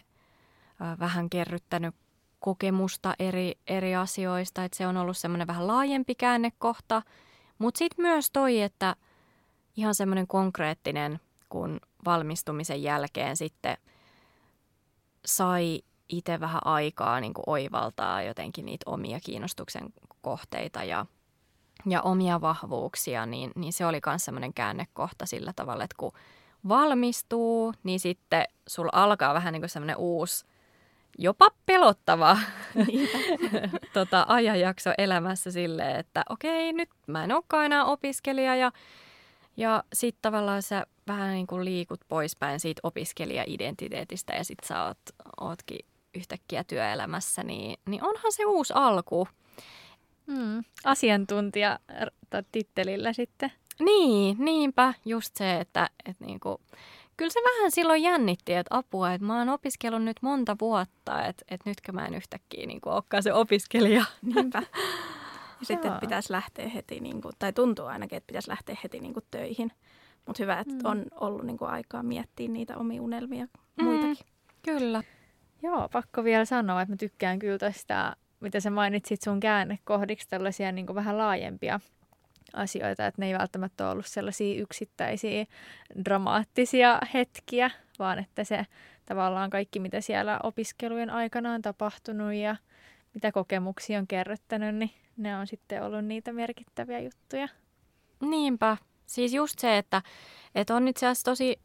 vähän 0.99 1.29
kerryttänyt 1.29 1.95
kokemusta 2.39 3.13
eri, 3.19 3.55
eri 3.67 3.95
asioista, 3.95 4.63
että 4.63 4.77
se 4.77 4.87
on 4.87 4.97
ollut 4.97 5.17
semmoinen 5.17 5.47
vähän 5.47 5.67
laajempi 5.67 6.15
käännekohta, 6.15 7.01
mutta 7.57 7.77
sitten 7.77 8.03
myös 8.03 8.31
toi, 8.31 8.61
että– 8.61 8.95
ihan 9.77 9.95
semmoinen 9.95 10.27
konkreettinen, 10.27 11.19
kun 11.49 11.79
valmistumisen 12.05 12.83
jälkeen 12.83 13.37
sitten 13.37 13.77
sai 15.25 15.81
itse 16.09 16.39
vähän 16.39 16.61
aikaa 16.65 17.19
niin 17.19 17.33
kuin 17.33 17.43
oivaltaa 17.47 18.23
jotenkin 18.23 18.65
niitä 18.65 18.83
omia 18.85 19.19
kiinnostuksen 19.19 19.93
kohteita 20.21 20.83
ja, 20.83 21.05
ja 21.85 22.01
omia 22.01 22.41
vahvuuksia, 22.41 23.25
niin, 23.25 23.51
niin 23.55 23.73
se 23.73 23.85
oli 23.85 23.99
myös 24.05 24.25
semmoinen 24.25 24.53
käännekohta 24.53 25.25
sillä 25.25 25.53
tavalla, 25.55 25.83
että 25.83 25.95
kun 25.97 26.11
valmistuu, 26.67 27.73
niin 27.83 27.99
sitten 27.99 28.45
sulla 28.67 28.91
alkaa 28.93 29.33
vähän 29.33 29.53
niin 29.53 29.61
kuin 29.61 29.69
semmoinen 29.69 29.97
uusi, 29.97 30.45
jopa 31.17 31.49
pelottava 31.65 32.37
tota, 33.93 34.25
ajanjakso 34.27 34.93
elämässä 34.97 35.51
silleen, 35.51 35.95
että 35.95 36.23
okei, 36.29 36.73
nyt 36.73 36.89
mä 37.07 37.23
en 37.23 37.31
olekaan 37.31 37.65
enää 37.65 37.85
opiskelija 37.85 38.55
ja 38.55 38.71
ja 39.57 39.83
sitten 39.93 40.21
tavallaan 40.21 40.61
sä 40.61 40.85
vähän 41.07 41.33
niin 41.33 41.47
kuin 41.47 41.65
liikut 41.65 42.01
poispäin 42.07 42.59
siitä 42.59 42.79
opiskelija-identiteetistä 42.83 44.33
ja 44.33 44.43
sitten 44.43 44.67
sä 44.67 44.83
oot, 44.83 44.97
ootkin 45.41 45.85
yhtäkkiä 46.15 46.63
työelämässä, 46.63 47.43
niin, 47.43 47.79
niin 47.87 48.03
onhan 48.03 48.31
se 48.31 48.45
uusi 48.45 48.73
alku. 48.75 49.27
Mm. 50.27 50.63
Asiantuntija 50.83 51.79
tittelillä 52.51 53.13
sitten. 53.13 53.51
Niin, 53.79 54.35
niinpä. 54.39 54.93
Just 55.05 55.35
se, 55.35 55.59
että, 55.59 55.89
että 56.05 56.25
niin 56.25 56.39
kuin, 56.39 56.57
kyllä 57.17 57.31
se 57.31 57.39
vähän 57.39 57.71
silloin 57.71 58.03
jännitti, 58.03 58.53
että 58.53 58.77
apua, 58.77 59.13
että 59.13 59.27
mä 59.27 59.37
oon 59.37 59.49
opiskellut 59.49 60.03
nyt 60.03 60.17
monta 60.21 60.55
vuotta, 60.61 61.25
että, 61.25 61.45
että 61.51 61.69
nytkö 61.69 61.91
mä 61.91 62.05
en 62.05 62.15
yhtäkkiä 62.15 62.65
niin 62.65 62.81
kuin 62.81 62.93
olekaan 62.93 63.23
se 63.23 63.33
opiskelija. 63.33 64.05
Niinpä. 64.21 64.63
Ja 65.61 65.65
sitten 65.65 65.93
pitäisi 65.99 66.31
lähteä 66.31 66.69
heti, 66.69 66.99
niin 66.99 67.21
kuin, 67.21 67.33
tai 67.39 67.53
tuntuu 67.53 67.85
ainakin, 67.85 68.17
että 68.17 68.27
pitäisi 68.27 68.49
lähteä 68.49 68.77
heti 68.83 68.99
niin 68.99 69.13
kuin, 69.13 69.25
töihin. 69.31 69.71
Mutta 70.25 70.43
hyvä, 70.43 70.59
että 70.59 70.73
mm. 70.73 70.81
on 70.83 71.05
ollut 71.11 71.43
niin 71.43 71.57
kuin, 71.57 71.71
aikaa 71.71 72.03
miettiä 72.03 72.47
niitä 72.47 72.77
omia 72.77 73.01
unelmia 73.01 73.45
mm, 73.45 73.83
muitakin. 73.83 74.25
Kyllä. 74.65 75.03
Joo, 75.63 75.89
pakko 75.89 76.23
vielä 76.23 76.45
sanoa, 76.45 76.81
että 76.81 76.93
mä 76.93 76.97
tykkään 76.97 77.39
kyllä 77.39 77.57
tästä, 77.57 78.15
mitä 78.39 78.59
sä 78.59 78.69
mainitsit 78.69 79.21
sun 79.21 79.39
käännekohdiksi, 79.39 80.29
tällaisia 80.29 80.71
niin 80.71 80.85
kuin, 80.85 80.95
vähän 80.95 81.17
laajempia 81.17 81.79
asioita, 82.53 83.07
että 83.07 83.21
ne 83.21 83.27
ei 83.27 83.37
välttämättä 83.37 83.83
ole 83.83 83.91
ollut 83.91 84.05
sellaisia 84.05 84.61
yksittäisiä 84.61 85.45
dramaattisia 86.05 86.99
hetkiä, 87.13 87.71
vaan 87.99 88.19
että 88.19 88.43
se 88.43 88.65
tavallaan 89.05 89.49
kaikki, 89.49 89.79
mitä 89.79 90.01
siellä 90.01 90.39
opiskelujen 90.43 91.09
aikana 91.09 91.53
on 91.53 91.61
tapahtunut 91.61 92.33
ja 92.33 92.55
mitä 93.13 93.31
kokemuksia 93.31 93.99
on 93.99 94.07
kerryttänyt, 94.07 94.75
niin 94.75 94.91
ne 95.17 95.37
on 95.37 95.47
sitten 95.47 95.83
ollut 95.83 96.05
niitä 96.05 96.33
merkittäviä 96.33 96.99
juttuja. 96.99 97.47
Niinpä. 98.21 98.77
Siis 99.05 99.33
just 99.33 99.59
se, 99.59 99.77
että, 99.77 100.01
että 100.55 100.75
on 100.75 100.87
itse 100.87 101.07
asiassa 101.07 101.31
tosi, 101.31 101.59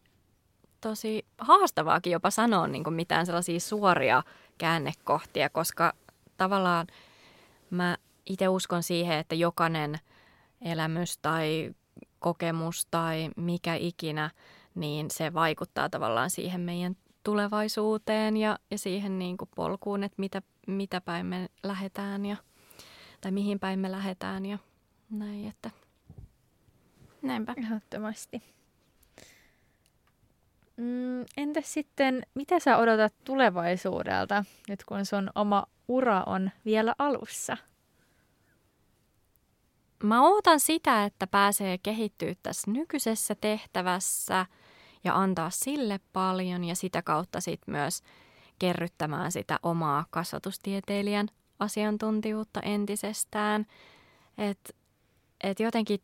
tosi 0.80 1.26
haastavaakin 1.38 2.12
jopa 2.12 2.30
sanoa 2.30 2.66
niin 2.66 2.85
kuin 2.85 2.94
mitään 2.94 3.26
sellaisia 3.26 3.61
suoria 3.61 4.22
käännekohtia, 4.59 5.50
koska 5.50 5.92
tavallaan 6.37 6.87
mä 7.70 7.96
itse 8.26 8.48
uskon 8.48 8.82
siihen, 8.82 9.18
että 9.18 9.35
jokainen 9.35 9.98
elämys 10.61 11.18
tai 11.18 11.74
kokemus 12.18 12.87
tai 12.90 13.30
mikä 13.37 13.74
ikinä, 13.74 14.30
niin 14.74 15.11
se 15.11 15.35
vaikuttaa 15.35 15.88
tavallaan 15.88 16.30
siihen 16.30 16.61
meidän 16.61 16.96
tulevaisuuteen 17.22 18.37
ja, 18.37 18.59
ja 18.70 18.78
siihen 18.78 19.18
niin 19.18 19.37
kuin 19.37 19.50
polkuun, 19.54 20.04
että 20.04 20.16
mitä, 20.18 20.42
mitä 20.66 21.00
päin 21.00 21.26
me 21.26 21.48
lähdetään 21.62 22.26
ja, 22.26 22.37
tai 23.20 23.33
mihin 23.33 23.59
päin 23.59 23.79
me 23.79 23.92
lähdetään 23.92 24.46
ja 24.46 24.59
näin, 25.11 25.48
että 25.48 25.70
Näinpä. 27.26 27.55
Ehdottomasti. 27.57 28.42
Mm, 30.76 31.24
entäs 31.37 31.72
sitten, 31.72 32.26
mitä 32.35 32.61
sä 32.61 32.76
odotat 32.76 33.14
tulevaisuudelta, 33.24 34.44
nyt 34.68 34.85
kun 34.85 35.07
sun 35.07 35.31
oma 35.35 35.66
ura 35.88 36.22
on 36.26 36.50
vielä 36.64 36.94
alussa? 36.98 37.57
Mä 40.02 40.22
ootan 40.22 40.61
sitä, 40.61 41.05
että 41.05 41.26
pääsee 41.26 41.79
kehittyä 41.79 42.35
tässä 42.42 42.70
nykyisessä 42.70 43.35
tehtävässä 43.35 44.46
ja 45.05 45.14
antaa 45.14 45.50
sille 45.50 46.00
paljon 46.12 46.64
ja 46.64 46.76
sitä 46.76 47.02
kautta 47.02 47.40
sitten 47.40 47.74
myös 47.74 48.02
kerryttämään 48.59 49.33
sitä 49.33 49.59
omaa 49.62 50.05
kasvatustieteilijän 50.11 51.29
asiantuntijuutta 51.59 52.61
entisestään. 52.61 53.66
Että 54.38 54.73
et 55.45 55.61
jotenkin 55.61 56.01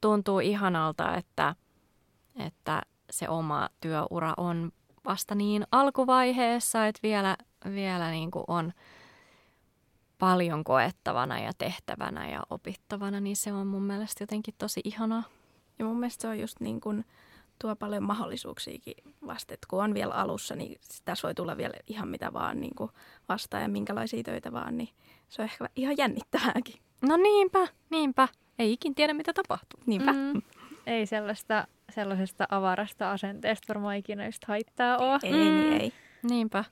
tuntuu 0.00 0.40
ihanalta, 0.40 1.16
että, 1.16 1.54
että 2.36 2.82
se 3.10 3.28
oma 3.28 3.68
työura 3.80 4.34
on 4.36 4.72
vasta 5.04 5.34
niin 5.34 5.66
alkuvaiheessa, 5.72 6.86
että 6.86 7.00
vielä, 7.02 7.36
vielä 7.74 8.10
niin 8.10 8.30
kuin 8.30 8.44
on 8.48 8.72
paljon 10.18 10.64
koettavana 10.64 11.40
ja 11.40 11.52
tehtävänä 11.58 12.30
ja 12.30 12.42
opittavana, 12.50 13.20
niin 13.20 13.36
se 13.36 13.52
on 13.52 13.66
mun 13.66 13.82
mielestä 13.82 14.22
jotenkin 14.22 14.54
tosi 14.58 14.80
ihanaa. 14.84 15.22
Ja 15.78 15.84
mun 15.84 16.00
mielestä 16.00 16.22
se 16.22 16.28
on 16.28 16.38
just 16.38 16.60
niin 16.60 16.80
kuin, 16.80 17.04
tuo 17.64 17.76
paljon 17.76 18.02
mahdollisuuksiakin 18.02 18.94
vasta, 19.26 19.54
että 19.54 19.66
kun 19.70 19.84
on 19.84 19.94
vielä 19.94 20.14
alussa, 20.14 20.56
niin 20.56 20.80
tässä 21.04 21.28
voi 21.28 21.34
tulla 21.34 21.56
vielä 21.56 21.74
ihan 21.86 22.08
mitä 22.08 22.32
vaan 22.32 22.60
niin 22.60 22.74
kuin 22.74 22.90
vastaan 23.28 23.62
ja 23.62 23.68
minkälaisia 23.68 24.22
töitä 24.22 24.52
vaan, 24.52 24.78
niin 24.78 24.88
se 25.28 25.42
on 25.42 25.44
ehkä 25.44 25.68
ihan 25.76 25.96
jännittävääkin. 25.98 26.74
No 27.02 27.16
niinpä, 27.16 27.68
niinpä. 27.90 28.28
Ei 28.58 28.72
ikin 28.72 28.94
tiedä, 28.94 29.14
mitä 29.14 29.32
tapahtuu. 29.32 29.80
Niinpä. 29.86 30.12
Mm. 30.12 30.42
Ei 30.86 31.06
sellaista, 31.06 31.66
sellaisesta 31.90 32.46
avarasta 32.50 33.10
asenteesta 33.10 33.74
varmaan 33.74 33.96
ikinä 33.96 34.26
just 34.26 34.44
haittaa 34.44 34.98
ole. 34.98 35.18
Ei, 35.22 35.32
niin 35.32 35.52
mm. 35.52 35.72
ei. 35.72 35.92
Niinpä. 36.22 36.64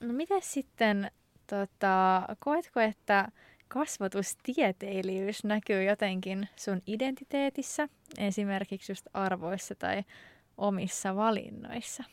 No 0.00 0.12
miten 0.12 0.42
sitten, 0.42 1.10
tota, 1.46 2.22
koetko, 2.38 2.80
että 2.80 3.28
kasvatustieteilijyys 3.68 5.44
näkyy 5.44 5.84
jotenkin 5.84 6.48
sun 6.56 6.82
identiteetissä, 6.86 7.88
esimerkiksi 8.18 8.92
just 8.92 9.06
arvoissa 9.14 9.74
tai 9.74 10.02
omissa 10.56 11.16
valinnoissa? 11.16 12.04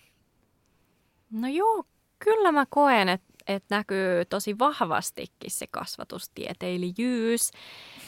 No 1.32 1.48
joo, 1.48 1.84
kyllä 2.20 2.52
mä 2.52 2.66
koen, 2.70 3.10
että, 3.10 3.34
että 3.48 3.76
näkyy 3.76 4.26
tosi 4.26 4.60
vahvastikin 4.60 5.52
se 5.52 5.68
kasvatustieteilijyys, 5.68 7.52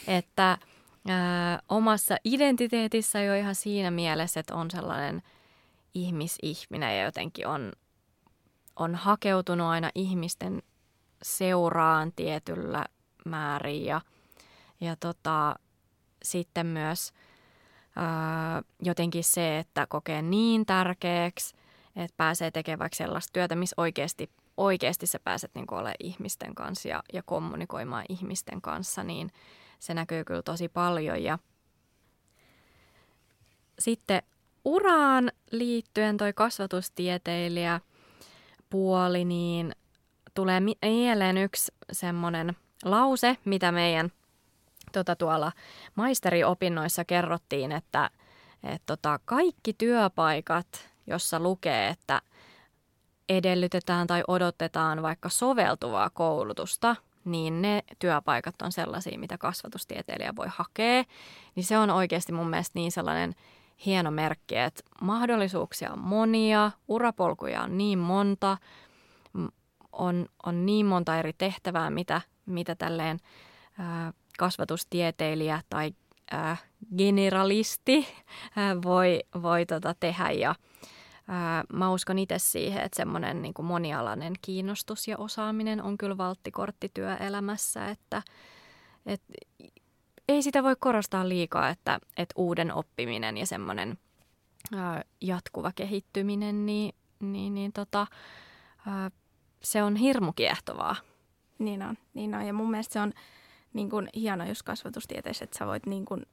että 0.07 0.57
ää, 1.07 1.59
omassa 1.69 2.17
identiteetissä 2.23 3.21
jo 3.21 3.35
ihan 3.35 3.55
siinä 3.55 3.91
mielessä, 3.91 4.39
että 4.39 4.55
on 4.55 4.71
sellainen 4.71 5.21
ihmisihminen 5.93 6.97
ja 6.97 7.03
jotenkin 7.03 7.47
on, 7.47 7.71
on 8.75 8.95
hakeutunut 8.95 9.67
aina 9.67 9.89
ihmisten 9.95 10.61
seuraan 11.23 12.11
tietyllä 12.15 12.85
määrin 13.25 13.85
ja, 13.85 14.01
ja 14.81 14.95
tota, 14.95 15.55
sitten 16.23 16.65
myös 16.65 17.13
ää, 17.95 18.61
jotenkin 18.81 19.23
se, 19.23 19.59
että 19.59 19.87
kokee 19.87 20.21
niin 20.21 20.65
tärkeäksi, 20.65 21.55
että 21.95 22.17
pääsee 22.17 22.51
tekeväksi 22.51 22.97
sellaista 22.97 23.33
työtä, 23.33 23.55
missä 23.55 23.73
oikeasti, 23.77 24.29
oikeasti 24.57 25.07
sä 25.07 25.19
pääset 25.19 25.51
niin 25.55 25.65
olemaan 25.71 25.95
ihmisten 25.99 26.55
kanssa 26.55 26.89
ja, 26.89 27.03
ja 27.13 27.23
kommunikoimaan 27.25 28.05
ihmisten 28.09 28.61
kanssa, 28.61 29.03
niin 29.03 29.31
se 29.79 29.93
näkyy 29.93 30.23
kyllä 30.23 30.41
tosi 30.41 30.69
paljon. 30.69 31.23
Ja 31.23 31.39
sitten 33.79 34.21
uraan 34.65 35.31
liittyen 35.51 36.17
toi 36.17 36.33
kasvatustieteilijä 36.33 37.81
puoli, 38.69 39.25
niin 39.25 39.75
tulee 40.33 40.59
mieleen 40.81 41.37
yksi 41.37 41.71
semmoinen 41.91 42.55
lause, 42.83 43.37
mitä 43.45 43.71
meidän 43.71 44.11
tota, 44.91 45.15
tuolla 45.15 45.51
maisteriopinnoissa 45.95 47.05
kerrottiin, 47.05 47.71
että 47.71 48.09
et, 48.63 48.81
tota, 48.85 49.19
kaikki 49.25 49.73
työpaikat, 49.73 50.89
jossa 51.07 51.39
lukee, 51.39 51.87
että 51.87 52.21
edellytetään 53.29 54.07
tai 54.07 54.23
odotetaan 54.27 55.01
vaikka 55.01 55.29
soveltuvaa 55.29 56.09
koulutusta, 56.09 56.95
niin 57.25 57.61
ne 57.61 57.83
työpaikat 57.99 58.61
on 58.61 58.71
sellaisia, 58.71 59.19
mitä 59.19 59.37
kasvatustieteilijä 59.37 60.35
voi 60.35 60.47
hakea. 60.49 61.03
Niin 61.55 61.63
se 61.63 61.77
on 61.77 61.89
oikeasti 61.89 62.31
mun 62.31 62.49
mielestä 62.49 62.79
niin 62.79 62.91
sellainen 62.91 63.35
hieno 63.85 64.11
merkki, 64.11 64.57
että 64.57 64.83
mahdollisuuksia 65.01 65.91
on 65.91 65.99
monia, 65.99 66.71
urapolkuja 66.87 67.61
on 67.61 67.77
niin 67.77 67.99
monta, 67.99 68.57
on, 69.91 70.25
on 70.45 70.65
niin 70.65 70.85
monta 70.85 71.19
eri 71.19 71.33
tehtävää, 71.33 71.89
mitä, 71.89 72.21
mitä 72.45 72.75
tälleen 72.75 73.19
kasvatustieteilijä 74.37 75.61
tai 75.69 75.91
generalisti 76.97 78.07
voi, 78.83 79.19
voi 79.41 79.65
tota 79.65 79.95
tehdä. 79.99 80.31
Ja 80.31 80.55
mä 81.73 81.91
uskon 81.91 82.19
itse 82.19 82.39
siihen, 82.39 82.83
että 82.83 82.95
semmoinen 82.95 83.41
niin 83.41 83.53
kuin 83.53 83.65
monialainen 83.65 84.33
kiinnostus 84.41 85.07
ja 85.07 85.17
osaaminen 85.17 85.83
on 85.83 85.97
kyllä 85.97 86.17
valttikortti 86.17 86.91
työelämässä, 86.93 87.87
että 87.87 88.21
et, 89.05 89.21
ei 90.27 90.41
sitä 90.41 90.63
voi 90.63 90.75
korostaa 90.79 91.29
liikaa, 91.29 91.69
että, 91.69 91.99
että 92.17 92.33
uuden 92.37 92.73
oppiminen 92.73 93.37
ja 93.37 93.45
semmoinen 93.45 93.97
jatkuva 95.21 95.71
kehittyminen, 95.75 96.65
niin, 96.65 96.95
niin, 97.19 97.53
niin 97.53 97.73
tota, 97.73 98.07
se 99.63 99.83
on 99.83 99.95
hirmu 99.95 100.33
kiehtovaa. 100.33 100.95
Niin 101.63 101.83
on, 101.83 101.97
niin 102.13 102.35
on. 102.35 102.47
Ja 102.47 102.53
mun 102.53 102.71
mielestä 102.71 102.93
se 102.93 102.99
on 102.99 103.13
niin 103.73 103.89
kuin 103.89 104.09
hieno 104.15 104.47
just 104.47 104.63
kasvatustieteessä, 104.63 105.43
että 105.43 105.57
sä 105.57 105.67
voit 105.67 105.85
niin 105.85 106.05
kuin, 106.05 106.25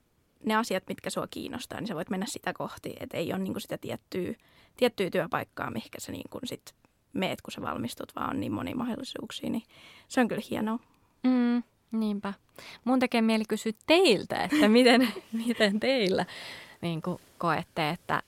ne 0.44 0.56
asiat, 0.56 0.84
mitkä 0.88 1.10
sua 1.10 1.26
kiinnostaa, 1.30 1.80
niin 1.80 1.88
sä 1.88 1.94
voit 1.94 2.10
mennä 2.10 2.26
sitä 2.26 2.52
kohti. 2.52 2.94
Että 3.00 3.16
ei 3.16 3.32
ole 3.32 3.38
niin 3.38 3.52
kuin 3.54 3.62
sitä 3.62 3.78
tiettyä, 3.78 4.34
tiettyä 4.76 5.10
työpaikkaa, 5.10 5.70
mihinkä 5.70 6.00
sä 6.00 6.12
niin 6.12 6.30
kuin 6.30 6.42
sit 6.44 6.74
meet, 7.12 7.42
kun 7.42 7.52
sä 7.52 7.62
valmistut, 7.62 8.12
vaan 8.16 8.30
on 8.30 8.40
niin 8.40 8.52
moni 8.52 8.74
mahdollisuuksia. 8.74 9.50
Niin 9.50 9.62
se 10.08 10.20
on 10.20 10.28
kyllä 10.28 10.42
hienoa. 10.50 10.78
Mm, 11.22 11.62
niinpä. 11.92 12.34
Mun 12.84 12.98
tekee 12.98 13.22
mieli 13.22 13.44
kysyä 13.48 13.72
teiltä, 13.86 14.44
että 14.44 14.68
miten, 14.78 15.12
miten 15.32 15.80
teillä 15.80 16.26
niin 16.80 17.02
kuin 17.02 17.18
koette, 17.38 17.90
että 17.90 18.22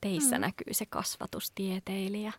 teissä 0.00 0.36
mm. 0.36 0.40
näkyy 0.40 0.74
se 0.74 0.86
kasvatustieteilijä? 0.86 2.32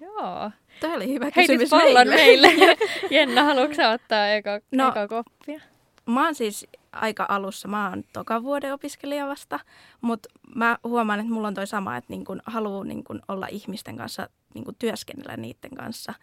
Joo. 0.00 0.50
Tämä 0.80 0.94
oli 0.94 1.08
hyvä 1.08 1.24
Heitit 1.24 1.46
kysymys 1.46 1.70
pallon 1.70 2.08
meille. 2.08 2.46
meille. 2.48 2.76
Jenna, 3.10 3.44
haluatko 3.44 3.82
ottaa 3.94 4.28
eka, 4.28 4.50
No. 4.72 4.88
eka 4.88 5.08
koppia? 5.08 5.60
Mä 6.06 6.24
oon 6.24 6.34
siis 6.34 6.66
aika 6.92 7.26
alussa, 7.28 7.68
mä 7.68 7.88
oon 7.88 8.04
toka 8.12 8.42
vuoden 8.42 8.74
opiskelija 8.74 9.26
vasta, 9.26 9.60
mutta 10.00 10.28
mä 10.54 10.78
huomaan, 10.84 11.20
että 11.20 11.32
mulla 11.32 11.48
on 11.48 11.54
toi 11.54 11.66
sama, 11.66 11.96
että 11.96 12.12
niin 12.12 12.24
kun 12.24 12.42
haluaa 12.46 12.84
niin 12.84 13.04
kun 13.04 13.22
olla 13.28 13.46
ihmisten 13.50 13.96
kanssa, 13.96 14.28
niin 14.54 14.64
kun 14.64 14.74
työskennellä 14.78 15.36
niiden 15.36 15.70
kanssa, 15.76 16.14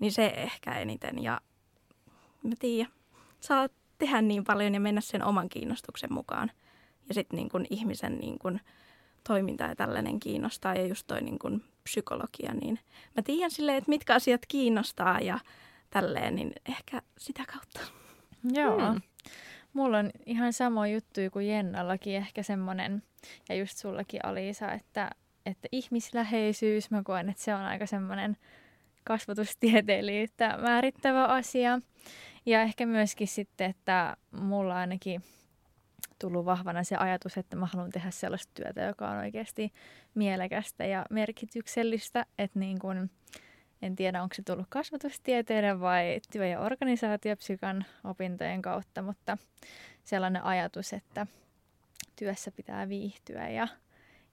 niin 0.00 0.12
se 0.12 0.26
ehkä 0.26 0.74
eniten. 0.74 1.22
Ja 1.22 1.40
mä 2.42 2.54
tiedän, 2.58 2.92
saa 3.40 3.68
tehdä 3.98 4.22
niin 4.22 4.44
paljon 4.44 4.74
ja 4.74 4.80
mennä 4.80 5.00
sen 5.00 5.24
oman 5.24 5.48
kiinnostuksen 5.48 6.12
mukaan. 6.12 6.50
Ja 7.08 7.14
sitten 7.14 7.36
niin 7.36 7.48
kun 7.48 7.66
ihmisen 7.70 8.18
niin 8.18 8.38
kun 8.38 8.60
toiminta 9.28 9.64
ja 9.64 9.76
tällainen 9.76 10.20
kiinnostaa 10.20 10.74
ja 10.74 10.86
just 10.86 11.06
toi 11.06 11.20
niin 11.20 11.38
kun 11.38 11.62
psykologia, 11.84 12.54
niin 12.54 12.78
mä 13.16 13.22
tiedän 13.22 13.50
silleen, 13.50 13.78
että 13.78 13.88
mitkä 13.88 14.14
asiat 14.14 14.40
kiinnostaa 14.48 15.20
ja 15.20 15.38
tälleen, 15.90 16.34
niin 16.34 16.52
ehkä 16.68 17.02
sitä 17.18 17.44
kautta. 17.52 17.80
Joo. 18.52 18.90
Hmm. 18.90 19.00
Mulla 19.72 19.98
on 19.98 20.10
ihan 20.26 20.52
sama 20.52 20.88
juttu 20.88 21.20
kuin 21.32 21.48
Jennallakin, 21.48 22.16
ehkä 22.16 22.42
semmoinen, 22.42 23.02
ja 23.48 23.54
just 23.54 23.78
sullakin 23.78 24.26
Aliisa, 24.26 24.72
että, 24.72 25.10
että 25.46 25.68
ihmisläheisyys, 25.72 26.90
mä 26.90 27.02
koen, 27.02 27.28
että 27.28 27.42
se 27.42 27.54
on 27.54 27.60
aika 27.60 27.86
semmoinen 27.86 28.36
kasvatustieteilijöitä 29.04 30.58
määrittävä 30.62 31.24
asia. 31.24 31.80
Ja 32.46 32.62
ehkä 32.62 32.86
myöskin 32.86 33.28
sitten, 33.28 33.70
että 33.70 34.16
mulla 34.30 34.74
on 34.74 34.80
ainakin 34.80 35.22
tullut 36.18 36.44
vahvana 36.44 36.84
se 36.84 36.96
ajatus, 36.96 37.36
että 37.36 37.56
mä 37.56 37.66
haluan 37.66 37.90
tehdä 37.90 38.10
sellaista 38.10 38.52
työtä, 38.54 38.82
joka 38.82 39.10
on 39.10 39.16
oikeasti 39.16 39.72
mielekästä 40.14 40.86
ja 40.86 41.06
merkityksellistä, 41.10 42.26
että 42.38 42.58
niin 42.58 42.78
kun, 42.78 43.10
En 43.82 43.96
tiedä, 43.96 44.22
onko 44.22 44.34
se 44.34 44.42
tullut 44.42 44.66
kasvatustieteiden 44.68 45.80
vai 45.80 46.20
työ- 46.32 46.46
ja 46.46 46.60
organisaatiopsykan 46.60 47.84
opintojen 48.04 48.62
kautta, 48.62 49.02
mutta 49.02 49.38
sellainen 50.04 50.44
ajatus, 50.44 50.92
että 50.92 51.26
työssä 52.16 52.50
pitää 52.50 52.88
viihtyä 52.88 53.48
ja, 53.48 53.68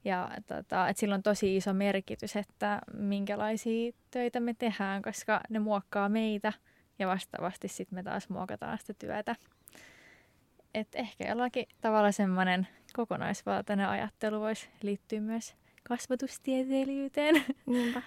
ja 0.04 0.30
tota, 0.46 0.88
että 0.88 1.00
sillä 1.00 1.14
on 1.14 1.22
tosi 1.22 1.56
iso 1.56 1.74
merkitys, 1.74 2.36
että 2.36 2.80
minkälaisia 2.92 3.92
töitä 4.10 4.40
me 4.40 4.54
tehdään, 4.54 5.02
koska 5.02 5.40
ne 5.48 5.58
muokkaa 5.58 6.08
meitä 6.08 6.52
ja 6.98 7.06
vastaavasti 7.06 7.68
sitten 7.68 7.98
me 7.98 8.02
taas 8.02 8.28
muokataan 8.28 8.78
sitä 8.78 8.94
työtä. 8.98 9.36
Et 10.76 10.88
ehkä 10.94 11.28
jollakin 11.28 11.66
tavalla 11.80 12.12
semmoinen 12.12 12.68
kokonaisvaltainen 12.92 13.88
ajattelu 13.88 14.40
voisi 14.40 14.68
liittyä 14.82 15.20
myös 15.20 15.54
kasvatustieteilijyyteen. 15.88 17.44
Niinpä. 17.66 18.02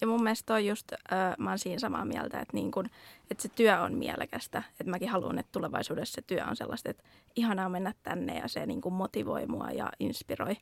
Ja 0.00 0.06
mun 0.06 0.22
mielestä 0.22 0.54
on 0.54 0.66
just, 0.66 0.92
äh, 0.92 0.98
mä 1.38 1.50
oon 1.50 1.58
siinä 1.58 1.78
samaa 1.78 2.04
mieltä, 2.04 2.40
että, 2.40 2.54
niin 2.56 2.70
kun, 2.70 2.86
että 3.30 3.42
se 3.42 3.48
työ 3.48 3.80
on 3.80 3.94
mielekästä. 3.94 4.62
Että 4.70 4.90
mäkin 4.90 5.08
haluan, 5.08 5.38
että 5.38 5.52
tulevaisuudessa 5.52 6.14
se 6.14 6.22
työ 6.22 6.44
on 6.44 6.56
sellaista, 6.56 6.90
että 6.90 7.02
ihanaa 7.36 7.68
mennä 7.68 7.94
tänne 8.02 8.38
ja 8.38 8.48
se 8.48 8.66
niin 8.66 8.80
kun 8.80 8.92
motivoi 8.92 9.46
mua 9.46 9.70
ja 9.70 9.92
inspiroi. 10.00 10.56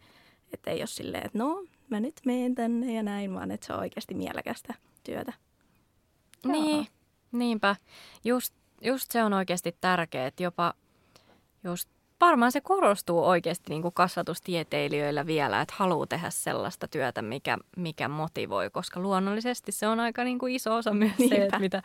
Että 0.52 0.70
ei 0.70 0.80
ole 0.80 0.86
silleen, 0.86 1.26
että 1.26 1.38
no 1.38 1.64
mä 1.90 2.00
nyt 2.00 2.20
menen 2.24 2.54
tänne 2.54 2.94
ja 2.94 3.02
näin, 3.02 3.34
vaan 3.34 3.50
että 3.50 3.66
se 3.66 3.72
on 3.72 3.78
oikeasti 3.78 4.14
mielekästä 4.14 4.74
työtä. 5.04 5.32
Niin, 6.46 6.86
niinpä. 7.32 7.76
Just, 8.24 8.54
just 8.82 9.10
se 9.10 9.24
on 9.24 9.32
oikeasti 9.32 9.76
tärkeää, 9.80 10.26
että 10.26 10.42
jopa 10.42 10.74
just 11.64 11.88
varmaan 12.20 12.52
se 12.52 12.60
korostuu 12.60 13.24
oikeasti 13.24 13.64
niin 13.68 13.82
kuin 13.82 13.94
kasvatustieteilijöillä 13.94 15.26
vielä, 15.26 15.60
että 15.60 15.74
haluaa 15.76 16.06
tehdä 16.06 16.30
sellaista 16.30 16.88
työtä, 16.88 17.22
mikä, 17.22 17.58
mikä 17.76 18.08
motivoi, 18.08 18.70
koska 18.70 19.00
luonnollisesti 19.00 19.72
se 19.72 19.88
on 19.88 20.00
aika 20.00 20.24
niin 20.24 20.38
kuin 20.38 20.54
iso 20.54 20.76
osa 20.76 20.94
myös 20.94 21.18
Niinpä. 21.18 21.36
se, 21.36 21.44
että 21.44 21.58
mitä, 21.58 21.82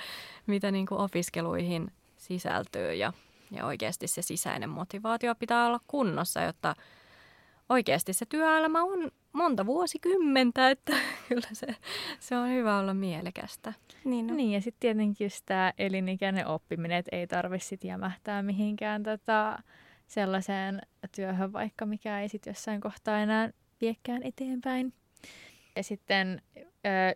mitä 0.47 0.71
niin 0.71 0.85
kuin 0.85 1.01
opiskeluihin 1.01 1.91
sisältyy 2.17 2.93
ja, 2.93 3.13
ja 3.51 3.65
oikeasti 3.65 4.07
se 4.07 4.21
sisäinen 4.21 4.69
motivaatio 4.69 5.35
pitää 5.35 5.67
olla 5.67 5.79
kunnossa, 5.87 6.41
jotta 6.41 6.75
oikeasti 7.69 8.13
se 8.13 8.25
työelämä 8.25 8.83
on 8.83 9.11
monta 9.38 9.65
vuosikymmentä, 9.65 10.69
että 10.69 10.93
kyllä 11.30 11.47
se, 11.54 11.67
se 12.19 12.38
on 12.38 12.50
hyvä 12.50 12.80
olla 12.80 12.93
mielekästä. 12.93 13.73
Niin, 14.04 14.28
no. 14.28 14.34
niin 14.34 14.52
ja 14.52 14.62
sitten 14.62 14.80
tietenkin 14.80 15.26
just 15.26 15.43
tämä 15.45 15.73
elinikäinen 15.78 16.47
oppiminen, 16.47 16.97
että 16.97 17.15
ei 17.15 17.28
tarvitse 17.28 17.67
sitten 17.67 17.88
jämähtää 17.88 18.41
mihinkään 18.41 19.04
tota, 19.04 19.60
sellaiseen 20.08 20.82
työhön 21.15 21.54
vaikka, 21.54 21.86
mikä 21.86 22.21
ei 22.21 22.30
sitten 22.30 22.52
jossain 22.52 22.82
kohtaa 22.82 23.19
enää 23.19 23.50
viekään 23.82 24.23
eteenpäin. 24.23 24.93
Ja 25.76 25.84
sitten 25.84 26.41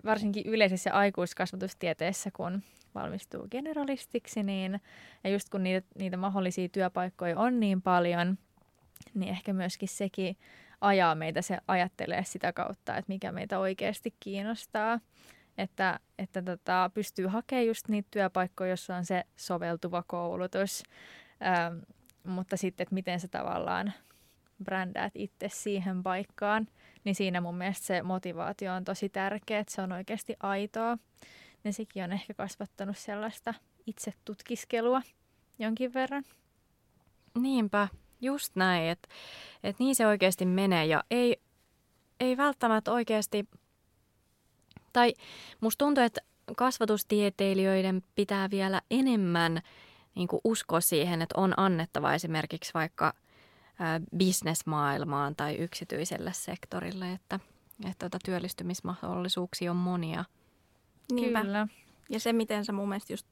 varsinkin 0.05 0.45
yleisessä 0.45 0.93
aikuiskasvatustieteessä, 0.93 2.29
kun 2.33 2.61
valmistuu 2.95 3.47
generalistiksi, 3.51 4.43
niin 4.43 4.81
ja 5.23 5.29
just 5.29 5.49
kun 5.49 5.63
niitä, 5.63 5.87
niitä 5.99 6.17
mahdollisia 6.17 6.69
työpaikkoja 6.69 7.39
on 7.39 7.59
niin 7.59 7.81
paljon, 7.81 8.37
niin 9.13 9.29
ehkä 9.29 9.53
myöskin 9.53 9.89
sekin 9.89 10.37
ajaa 10.81 11.15
meitä 11.15 11.41
se 11.41 11.57
ajattelee 11.67 12.23
sitä 12.23 12.53
kautta, 12.53 12.97
että 12.97 13.09
mikä 13.09 13.31
meitä 13.31 13.59
oikeasti 13.59 14.15
kiinnostaa. 14.19 14.99
Että, 15.57 15.99
että 16.19 16.41
tota, 16.41 16.91
pystyy 16.93 17.27
hakemaan 17.27 17.67
just 17.67 17.87
niitä 17.87 18.07
työpaikkoja, 18.11 18.69
jossa 18.69 18.95
on 18.95 19.05
se 19.05 19.23
soveltuva 19.35 20.03
koulutus. 20.07 20.83
Ähm, 21.45 21.77
mutta 22.23 22.57
sitten, 22.57 22.83
että 22.83 22.95
miten 22.95 23.19
sä 23.19 23.27
tavallaan 23.27 23.93
brändäät 24.63 25.11
itse 25.15 25.49
siihen 25.49 26.03
paikkaan, 26.03 26.67
niin 27.03 27.15
siinä 27.15 27.41
mun 27.41 27.55
mielestä 27.55 27.85
se 27.85 28.01
motivaatio 28.01 28.73
on 28.73 28.83
tosi 28.83 29.09
tärkeä, 29.09 29.59
että 29.59 29.73
se 29.73 29.81
on 29.81 29.91
oikeasti 29.91 30.35
aitoa. 30.39 30.97
Ja 31.63 31.73
sekin 31.73 32.03
on 32.03 32.11
ehkä 32.11 32.33
kasvattanut 32.33 32.97
sellaista 32.97 33.53
itse 33.87 34.13
tutkiskelua 34.25 35.01
jonkin 35.59 35.93
verran. 35.93 36.23
Niinpä, 37.39 37.87
just 38.21 38.55
näin, 38.55 38.89
että 38.89 39.09
et 39.63 39.79
niin 39.79 39.95
se 39.95 40.07
oikeasti 40.07 40.45
menee 40.45 40.85
ja 40.85 41.03
ei, 41.11 41.41
ei 42.19 42.37
välttämättä 42.37 42.91
oikeasti, 42.91 43.49
tai 44.93 45.13
musta 45.61 45.85
tuntuu, 45.85 46.03
että 46.03 46.21
kasvatustieteilijöiden 46.57 48.03
pitää 48.15 48.49
vielä 48.49 48.81
enemmän– 48.91 49.61
niin 50.15 50.27
kuin 50.27 50.41
uskoa 50.43 50.81
siihen, 50.81 51.21
että 51.21 51.41
on 51.41 51.53
annettava 51.57 52.13
esimerkiksi 52.13 52.73
vaikka 52.73 53.13
bisnesmaailmaan 54.17 55.35
tai 55.35 55.55
yksityiselle 55.55 56.33
sektorille, 56.33 57.11
että, 57.13 57.39
että 57.89 58.09
tuota 58.09 58.19
työllistymismahdollisuuksia 58.25 59.71
on 59.71 59.77
monia. 59.77 60.25
Niinpä. 61.11 61.41
Kyllä. 61.41 61.67
Ja 62.09 62.19
se, 62.19 62.33
miten 62.33 62.65
sä 62.65 62.71
mun 62.73 62.89
mielestä 62.89 63.13
just 63.13 63.27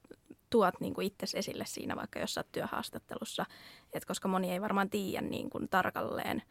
tuot 0.50 0.80
niin 0.80 0.94
kuin 0.94 1.06
itsesi 1.06 1.38
esille 1.38 1.64
siinä, 1.66 1.96
vaikka 1.96 2.18
jos 2.18 2.34
sä 2.34 2.40
oot 2.40 2.52
työhaastattelussa, 2.52 3.46
että 3.92 4.06
koska 4.06 4.28
moni 4.28 4.52
ei 4.52 4.60
varmaan 4.60 4.90
tiedä 4.90 5.26
niin 5.26 5.50
kuin 5.50 5.68
tarkalleen 5.68 6.42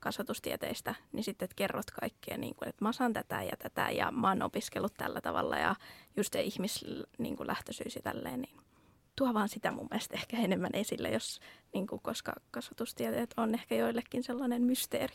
kasvatustieteistä, 0.00 0.94
niin 1.12 1.24
sitten 1.24 1.44
että 1.46 1.54
kerrot 1.56 1.90
kaikkea, 2.00 2.38
niin 2.38 2.54
kuin, 2.54 2.68
että 2.68 2.84
mä 2.84 2.92
saan 2.92 3.12
tätä 3.12 3.42
ja 3.42 3.56
tätä 3.58 3.90
ja 3.90 4.10
mä 4.10 4.28
oon 4.28 4.42
opiskellut 4.42 4.94
tällä 4.94 5.20
tavalla 5.20 5.58
ja 5.58 5.74
just 6.16 6.32
se 6.32 6.42
ihmislähtöisyys 6.42 7.94
niin 7.94 8.02
ja 8.04 8.12
tälleen, 8.12 8.40
niin 8.40 8.56
tuo 9.16 9.34
vaan 9.34 9.48
sitä 9.48 9.70
mun 9.70 9.88
mielestä 9.90 10.14
ehkä 10.14 10.36
enemmän 10.36 10.70
esille, 10.72 11.10
jos, 11.10 11.40
niin 11.74 11.86
kuin, 11.86 12.00
koska 12.02 12.32
kasvatustieteet 12.50 13.34
on 13.36 13.54
ehkä 13.54 13.74
joillekin 13.74 14.22
sellainen 14.22 14.62
mysteeri. 14.62 15.14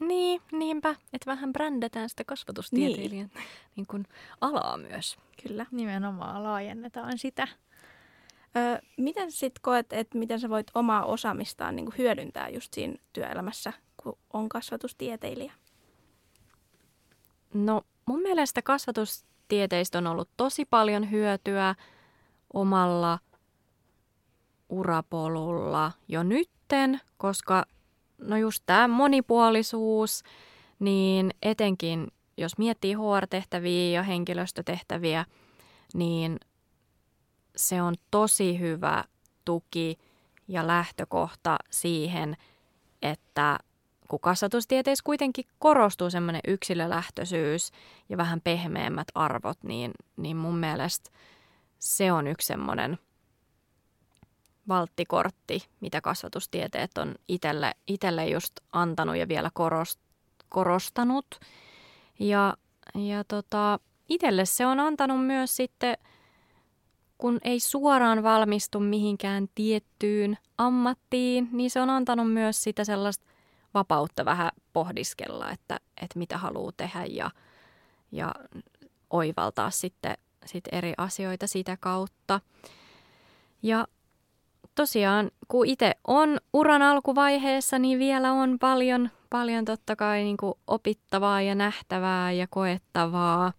Niin, 0.00 0.42
niinpä, 0.52 0.90
että 0.90 1.26
vähän 1.26 1.52
brändätään 1.52 2.08
sitä 2.08 2.24
kasvatustieteilijän 2.24 3.30
niin. 3.34 3.44
Niin 3.76 3.86
kuin 3.86 4.06
alaa 4.40 4.76
myös. 4.76 5.16
Kyllä. 5.42 5.66
Nimenomaan 5.70 6.42
laajennetaan 6.42 7.18
sitä. 7.18 7.48
Ö, 8.56 8.82
miten 8.96 9.32
sitten 9.32 9.62
koet, 9.62 9.92
että 9.92 10.18
miten 10.18 10.40
sä 10.40 10.48
voit 10.48 10.66
omaa 10.74 11.04
osaamistaan 11.04 11.76
niin 11.76 11.88
hyödyntää 11.98 12.48
just 12.48 12.74
siinä 12.74 12.94
työelämässä, 13.12 13.72
kun 14.02 14.18
on 14.32 14.48
kasvatustieteilijä? 14.48 15.52
No 17.54 17.82
mun 18.06 18.22
mielestä 18.22 18.62
kasvatustieteistä 18.62 19.98
on 19.98 20.06
ollut 20.06 20.28
tosi 20.36 20.64
paljon 20.64 21.10
hyötyä– 21.10 21.74
omalla 22.52 23.18
urapolulla 24.68 25.92
jo 26.08 26.22
nytten, 26.22 27.00
koska 27.16 27.64
no 28.18 28.36
just 28.36 28.62
tämä 28.66 28.88
monipuolisuus, 28.88 30.22
niin 30.78 31.30
etenkin 31.42 32.08
jos 32.36 32.58
miettii 32.58 32.94
HR-tehtäviä 32.94 33.90
ja 33.90 34.02
henkilöstötehtäviä, 34.02 35.24
niin 35.94 36.40
se 37.58 37.82
on 37.82 37.94
tosi 38.10 38.58
hyvä 38.58 39.04
tuki 39.44 39.98
ja 40.48 40.66
lähtökohta 40.66 41.56
siihen, 41.70 42.36
että 43.02 43.58
kun 44.08 44.20
kasvatustieteessä 44.20 45.02
kuitenkin 45.04 45.44
korostuu 45.58 46.10
semmoinen 46.10 46.40
yksilölähtöisyys 46.46 47.72
ja 48.08 48.16
vähän 48.16 48.40
pehmeämmät 48.40 49.08
arvot, 49.14 49.58
niin, 49.62 49.90
niin 50.16 50.36
mun 50.36 50.58
mielestä– 50.58 51.10
se 51.78 52.12
on 52.12 52.26
yksi 52.26 52.46
semmoinen 52.46 52.98
valttikortti, 54.68 55.68
mitä 55.80 56.00
kasvatustieteet 56.00 56.98
on 56.98 57.14
itselle, 57.28 57.74
itselle 57.86 58.28
just 58.28 58.52
antanut 58.72 59.16
ja 59.16 59.28
vielä 59.28 59.50
korost, 59.54 60.00
korostanut. 60.48 61.26
Ja, 62.18 62.56
ja 62.94 63.24
tota, 63.24 63.80
itselle 64.08 64.44
se 64.44 64.66
on 64.66 64.80
antanut 64.80 65.26
myös 65.26 65.56
sitten, 65.56 65.96
kun 67.18 67.38
ei 67.42 67.60
suoraan 67.60 68.22
valmistu 68.22 68.80
mihinkään 68.80 69.48
tiettyyn 69.54 70.38
ammattiin, 70.58 71.48
niin 71.52 71.70
se 71.70 71.80
on 71.80 71.90
antanut 71.90 72.32
myös 72.32 72.62
sitä 72.62 72.84
sellaista 72.84 73.24
vapautta 73.74 74.24
vähän 74.24 74.50
pohdiskella, 74.72 75.50
että, 75.50 75.80
että 76.02 76.18
mitä 76.18 76.38
haluaa 76.38 76.72
tehdä 76.76 77.04
ja, 77.04 77.30
ja 78.12 78.34
oivaltaa 79.10 79.70
sitten 79.70 80.14
sit 80.46 80.64
eri 80.72 80.92
asioita 80.96 81.46
sitä 81.46 81.76
kautta. 81.80 82.40
Ja 83.62 83.86
tosiaan, 84.74 85.30
kun 85.48 85.66
itse 85.66 85.92
on 86.06 86.38
uran 86.52 86.82
alkuvaiheessa, 86.82 87.78
niin 87.78 87.98
vielä 87.98 88.32
on 88.32 88.58
paljon, 88.58 89.10
paljon 89.30 89.64
totta 89.64 89.96
kai 89.96 90.22
niin 90.22 90.36
opittavaa 90.66 91.42
ja 91.42 91.54
nähtävää 91.54 92.32
ja 92.32 92.46
koettavaa. 92.50 93.52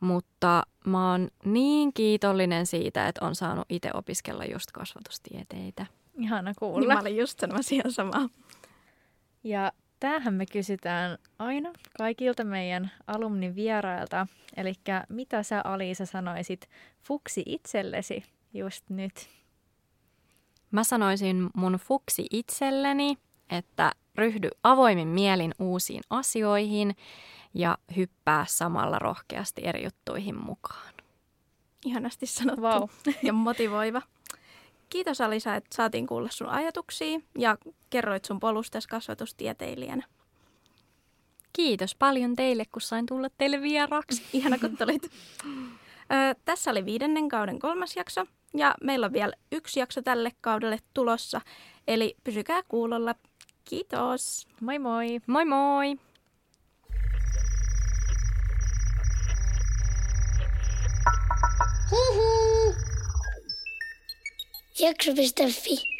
Mutta 0.00 0.62
mä 0.86 1.10
oon 1.10 1.28
niin 1.44 1.92
kiitollinen 1.92 2.66
siitä, 2.66 3.08
että 3.08 3.26
on 3.26 3.34
saanut 3.34 3.64
itse 3.68 3.90
opiskella 3.94 4.44
just 4.44 4.72
kasvatustieteitä. 4.72 5.86
Ihana 6.18 6.54
kuulla. 6.58 6.80
Niin 6.80 6.88
mä 6.88 7.00
olin 7.00 7.16
just 7.16 7.40
sanomassa 7.40 7.74
ihan 7.74 7.92
samaa. 7.92 8.28
Ja 9.44 9.72
Tämähän 10.00 10.34
me 10.34 10.46
kysytään 10.46 11.18
aina 11.38 11.72
kaikilta 11.98 12.44
meidän 12.44 12.90
alumnin 13.06 13.54
vierailta. 13.54 14.26
Eli 14.56 14.72
mitä 15.08 15.42
sä 15.42 15.60
Aliisa 15.64 16.06
sanoisit 16.06 16.68
fuksi 17.02 17.42
itsellesi 17.46 18.24
just 18.54 18.84
nyt? 18.90 19.28
Mä 20.70 20.84
sanoisin 20.84 21.50
mun 21.54 21.72
fuksi 21.72 22.26
itselleni, 22.30 23.18
että 23.50 23.92
ryhdy 24.14 24.48
avoimin 24.62 25.08
mielin 25.08 25.54
uusiin 25.58 26.00
asioihin 26.10 26.96
ja 27.54 27.78
hyppää 27.96 28.44
samalla 28.48 28.98
rohkeasti 28.98 29.62
eri 29.64 29.84
juttuihin 29.84 30.44
mukaan. 30.44 30.94
Ihanasti 31.84 32.26
sanottu 32.26 32.62
Wow. 32.62 32.88
ja 33.22 33.32
motivoiva. 33.32 34.02
Kiitos 34.90 35.20
Alisa, 35.20 35.54
että 35.54 35.76
saatiin 35.76 36.06
kuulla 36.06 36.28
sun 36.32 36.48
ajatuksia 36.48 37.20
ja 37.38 37.56
kerroit 37.90 38.24
sun 38.24 38.40
polustas 38.40 38.86
kasvatustieteilijänä. 38.86 40.02
Kiitos 41.52 41.94
paljon 41.94 42.36
teille, 42.36 42.64
kun 42.72 42.82
sain 42.82 43.06
tulla 43.06 43.28
teille 43.38 43.62
vieraksi. 43.62 44.22
Ihana, 44.32 44.58
kun 44.58 44.76
tulit. 44.76 45.10
Ö, 45.42 46.34
tässä 46.44 46.70
oli 46.70 46.84
viidennen 46.84 47.28
kauden 47.28 47.58
kolmas 47.58 47.96
jakso 47.96 48.26
ja 48.54 48.74
meillä 48.82 49.06
on 49.06 49.12
vielä 49.12 49.32
yksi 49.52 49.80
jakso 49.80 50.02
tälle 50.02 50.30
kaudelle 50.40 50.78
tulossa. 50.94 51.40
Eli 51.88 52.16
pysykää 52.24 52.62
kuulolla. 52.68 53.14
Kiitos. 53.64 54.48
Moi 54.60 54.78
moi! 54.78 55.20
Moi 55.26 55.44
moi! 55.44 55.96
Jakso.fi 64.78 65.99